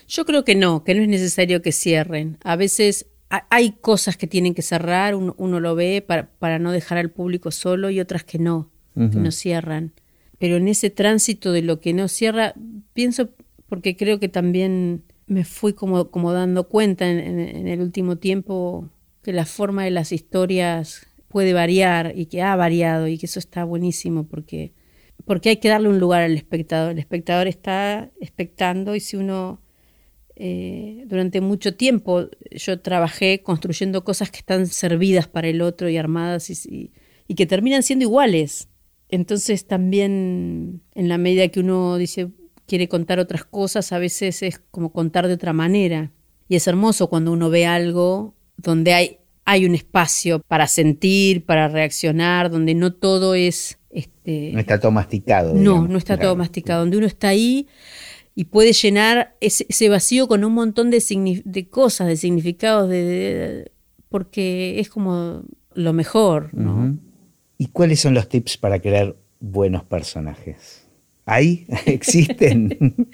[0.08, 2.38] Yo creo que no, que no es necesario que cierren.
[2.42, 6.96] A veces hay cosas que tienen que cerrar, uno, lo ve para, para, no dejar
[6.96, 9.92] al público solo y otras que no, que no cierran.
[10.38, 12.54] Pero en ese tránsito de lo que no cierra,
[12.94, 13.30] pienso
[13.68, 18.90] porque creo que también me fui como, como dando cuenta en, el último tiempo
[19.22, 23.40] que la forma de las historias puede variar y que ha variado y que eso
[23.40, 24.72] está buenísimo porque,
[25.24, 26.92] porque hay que darle un lugar al espectador.
[26.92, 29.60] El espectador está expectando y si uno
[30.36, 35.96] eh, durante mucho tiempo yo trabajé construyendo cosas que están servidas para el otro y
[35.96, 36.92] armadas y,
[37.26, 38.68] y que terminan siendo iguales.
[39.08, 42.28] Entonces también en la medida que uno dice,
[42.66, 46.10] quiere contar otras cosas, a veces es como contar de otra manera.
[46.48, 51.68] Y es hermoso cuando uno ve algo donde hay, hay un espacio para sentir, para
[51.68, 55.54] reaccionar, donde no todo es Este, no está todo masticado.
[55.54, 55.88] No, digamos.
[55.90, 56.28] no está Claro.
[56.30, 56.80] todo masticado.
[56.80, 57.66] Donde uno está ahí
[58.34, 61.02] y puede llenar ese, ese vacío con un montón de,
[61.44, 63.72] de cosas, de significados, de, de-
[64.08, 65.42] porque es como
[65.74, 66.96] lo mejor, ¿no?
[67.58, 70.85] ¿Y cuáles son los tips para crear buenos personajes?
[71.28, 71.66] ¿Hay?
[71.86, 73.08] ¿Existen?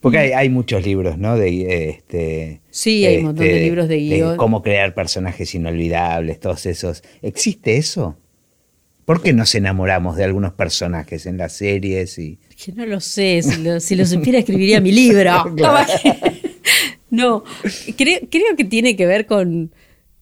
[0.00, 1.36] Porque hay, hay muchos libros, ¿no?
[1.36, 4.36] De, este, Sí, hay un montón de libros de guion.
[4.36, 7.02] cómo crear personajes inolvidables, todos esos.
[7.20, 8.16] ¿Existe eso?
[9.04, 12.16] ¿Por qué nos enamoramos de algunos personajes en las series?
[12.18, 12.38] Y...
[12.64, 15.32] Que no lo sé, si lo, si lo supiera escribiría mi libro.
[15.56, 15.90] Claro.
[17.10, 17.42] no,
[17.96, 19.72] creo, creo que tiene que ver con,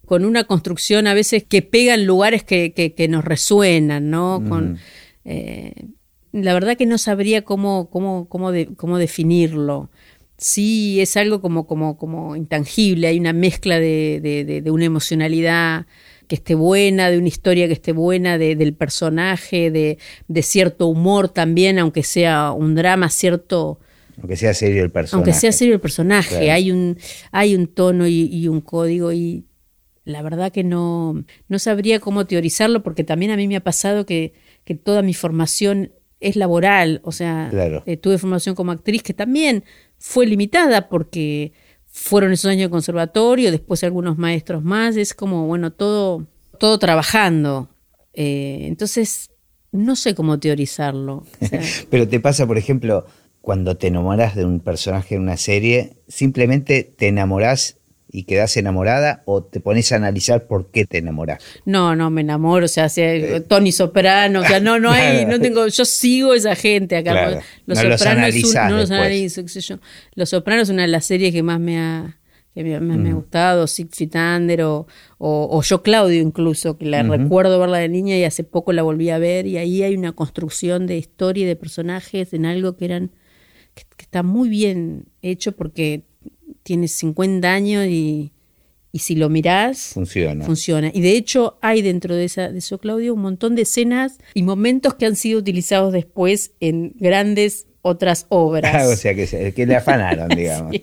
[0.07, 4.43] con una construcción a veces que pega en lugares que, que- que nos resuenan, ¿no?
[4.49, 4.79] Con,
[5.27, 5.75] eh,
[6.45, 9.91] la verdad que no sabría cómo, cómo, cómo, de- cómo definirlo.
[10.37, 14.21] Sí, es algo como, como, como intangible, hay una mezcla de,
[14.63, 15.87] de- una emocionalidad
[16.29, 20.87] que esté buena, de una historia que esté buena, de- del personaje, de, de cierto
[20.87, 23.81] humor también, aunque sea un drama, cierto,
[24.21, 25.17] Aunque sea serio el personaje.
[25.31, 26.53] aunque sea serio el personaje, Claro.
[26.53, 26.99] hay un,
[27.33, 29.45] hay un tono y, y un código y
[30.05, 34.07] la verdad que no, no sabría cómo teorizarlo porque también a mí me ha pasado
[34.07, 34.33] que,
[34.65, 37.83] que toda mi formación es laboral, o sea, Claro.
[37.87, 39.65] eh, tuve formación como actriz que también
[39.99, 41.53] fue limitada porque
[41.87, 46.27] fueron esos años de conservatorio, después algunos maestros más, es como, bueno, todo,
[46.59, 47.69] todo trabajando.
[48.15, 49.31] Eh, entonces,
[49.73, 51.25] no sé cómo teorizarlo.
[51.41, 51.61] O sea,
[51.91, 53.07] Pero te pasa, por ejemplo,
[53.41, 57.78] cuando te enamoras de un personaje en una serie, simplemente te enamorás
[58.11, 61.45] y quedás enamorada o te pones a analizar por qué te enamorás.
[61.67, 65.39] No, no, me enamoro, o sea, sea Tony Soprano, o sea, no, no hay, no
[65.39, 67.11] tengo, yo sigo esa gente acá.
[67.13, 67.41] Claro.
[67.67, 69.79] Los No los Sopranos es un- no los analizo, qué sé yo.
[70.15, 72.19] Los Sopranos es una de las series que más me ha,
[72.55, 74.87] que me, me ha gustado, Six Feet Under o,
[75.19, 78.83] o, o Yo Claudio incluso, que la recuerdo verla de niña y hace poco la
[78.83, 82.77] volví a ver y ahí hay una construcción de historia y de personajes en algo
[82.77, 83.11] que eran,
[83.75, 86.08] que, que está muy bien hecho porque
[86.69, 88.33] tienes 50 años y,
[88.93, 90.45] y si lo mirás Funciona.
[90.45, 90.91] funciona.
[90.95, 94.43] Y de hecho hay dentro de, esa, de eso, Claudio, un montón de escenas y
[94.43, 98.87] momentos que han sido utilizados después en grandes otras obras.
[98.93, 100.73] o sea, que, se- que le afanaron, digamos.
[100.73, 100.83] Sí.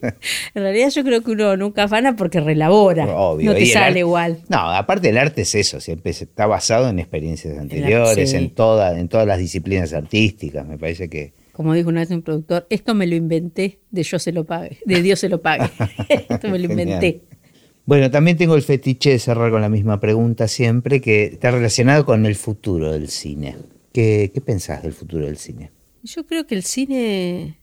[0.55, 3.05] En realidad yo creo que uno nunca afana porque relabora.
[3.15, 3.51] Obvio.
[3.51, 4.39] No te sale arte- igual.
[4.49, 8.38] No, aparte el arte es eso, siempre está basado en experiencias anteriores, sí.
[8.38, 10.65] en, toda, en todas las disciplinas artísticas.
[10.65, 14.19] Me parece que Como dijo una vez un productor, esto me lo inventé, de yo
[14.19, 15.69] se lo pague, de Dios se lo pague.
[16.09, 17.21] esto me lo inventé.
[17.85, 22.05] Bueno, también tengo el fetiche de cerrar con la misma pregunta siempre, que está relacionado
[22.05, 23.55] con el futuro del cine.
[23.93, 25.71] ¿Qué, qué pensás del futuro del cine?
[26.03, 27.61] Yo creo que el cine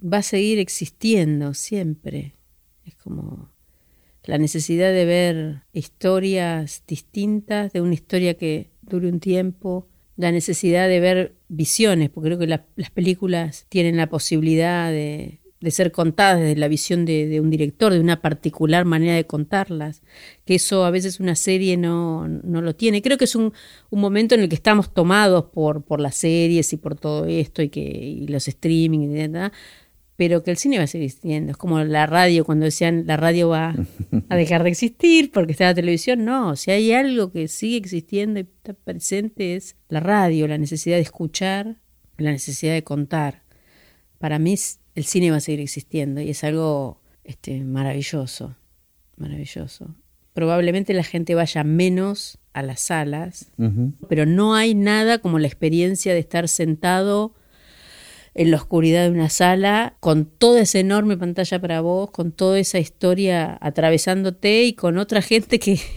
[0.00, 2.36] va a seguir existiendo siempre.
[2.84, 3.50] Es como
[4.22, 9.89] la necesidad de ver historias distintas, de una historia que dure un tiempo,
[10.20, 15.40] la necesidad de ver visiones, porque creo que la- las películas tienen la posibilidad de,
[15.60, 19.26] de ser contadas desde la visión de, de un director, de una particular manera de
[19.26, 20.02] contarlas,
[20.46, 23.02] que eso a veces una serie no, no lo tiene.
[23.02, 23.52] Creo que es un,
[23.90, 27.62] un momento en el que estamos tomados por, por las series y por todo esto
[27.62, 29.06] y, que, y los streaming y
[30.20, 31.52] pero que el cine va a seguir existiendo.
[31.52, 33.74] Es como la radio, cuando decían la radio va
[34.28, 36.26] a dejar de existir porque está la televisión.
[36.26, 40.96] No, si hay algo que sigue existiendo y está presente es la radio, la necesidad
[40.96, 41.78] de escuchar,
[42.18, 43.44] la necesidad de contar.
[44.18, 44.56] Para mí
[44.94, 48.56] el cine va a seguir existiendo y es algo este, maravilloso,
[49.16, 49.94] maravilloso.
[50.34, 53.52] Probablemente la gente vaya menos a las salas,
[54.06, 57.32] pero no hay nada como la experiencia de estar sentado
[58.34, 62.58] en la oscuridad de una sala, con toda esa enorme pantalla para vos, con toda
[62.58, 65.78] esa historia atravesándote y con otra gente que...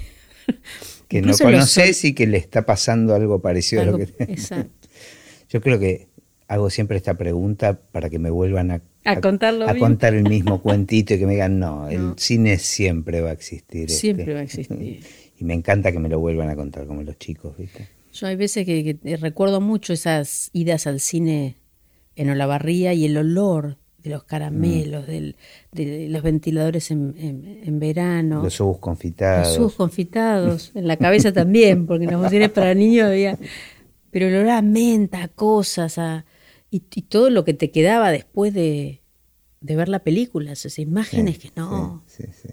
[1.08, 4.24] Que no conoces y que le está pasando algo parecido Algo- a lo que...
[4.24, 4.88] exacto.
[5.50, 6.08] Yo creo que
[6.48, 9.80] hago siempre esta pregunta para que me vuelvan a, A a mismo.
[9.80, 13.84] contar el mismo cuentito y que me digan, no, el cine siempre va a existir.
[13.84, 13.94] este".
[13.94, 15.02] Siempre va a existir.
[15.40, 17.88] Y me encanta que me lo vuelvan a contar como los chicos, ¿viste?
[18.12, 21.58] Yo hay veces que, que recuerdo mucho esas idas al cine
[22.16, 25.36] en Olavarría y el olor de los caramelos, del-
[25.72, 28.44] de los ventiladores en, en- en verano.
[28.44, 29.48] Los ojos confitados.
[29.48, 33.38] Los ojos confitados, en la cabeza también, porque en las funciones para niños había.
[34.12, 36.26] Pero el olor a menta, a cosas, a,
[36.70, 39.02] y, y todo lo que te quedaba después de,
[39.62, 42.50] de ver la película, esas imágenes que no, Sí, sí,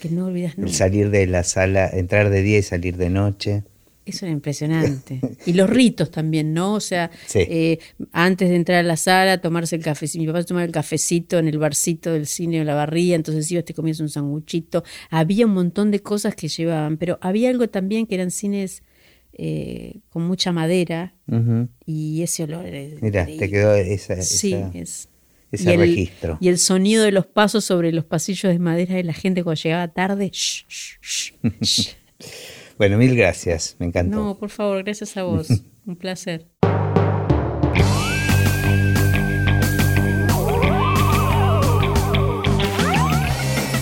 [0.00, 0.74] que no olvidas El nunca.
[0.76, 3.64] salir de la sala, entrar de día y salir de noche.
[4.08, 5.20] Eso era impresionante.
[5.44, 6.74] Y los ritos también, ¿no?
[6.74, 7.40] O sea, Sí.
[7.40, 7.78] eh,
[8.12, 10.20] antes de entrar a la sala, tomarse el cafecito.
[10.20, 13.64] Mi papá tomaba el cafecito en el barcito del cine o la barría, entonces ibas,
[13.64, 14.82] te comías un sanguchito.
[15.10, 18.82] Había un montón de cosas que llevaban, pero había algo también que eran cines
[19.40, 21.14] eh, con mucha madera
[21.86, 22.66] y ese olor.
[22.66, 25.08] es Mira, te quedó esa, Sí, es.
[25.52, 26.38] ese y el- registro.
[26.40, 29.60] Y el sonido de los pasos sobre los pasillos de madera de la gente cuando
[29.62, 30.30] llegaba tarde.
[30.32, 31.32] shh, shh, shh,
[31.62, 31.88] shh.
[32.78, 34.16] Bueno, mil gracias, me encantó.
[34.16, 35.48] No, por favor, gracias a vos.
[35.86, 36.46] Un placer.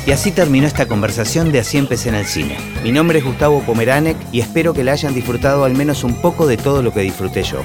[0.06, 2.56] Y así terminó esta conversación de Así empecé en el cine.
[2.84, 6.46] Mi nombre es Gustavo Pomeranek y espero que la hayan disfrutado al menos un poco
[6.46, 7.64] de todo lo que disfruté yo.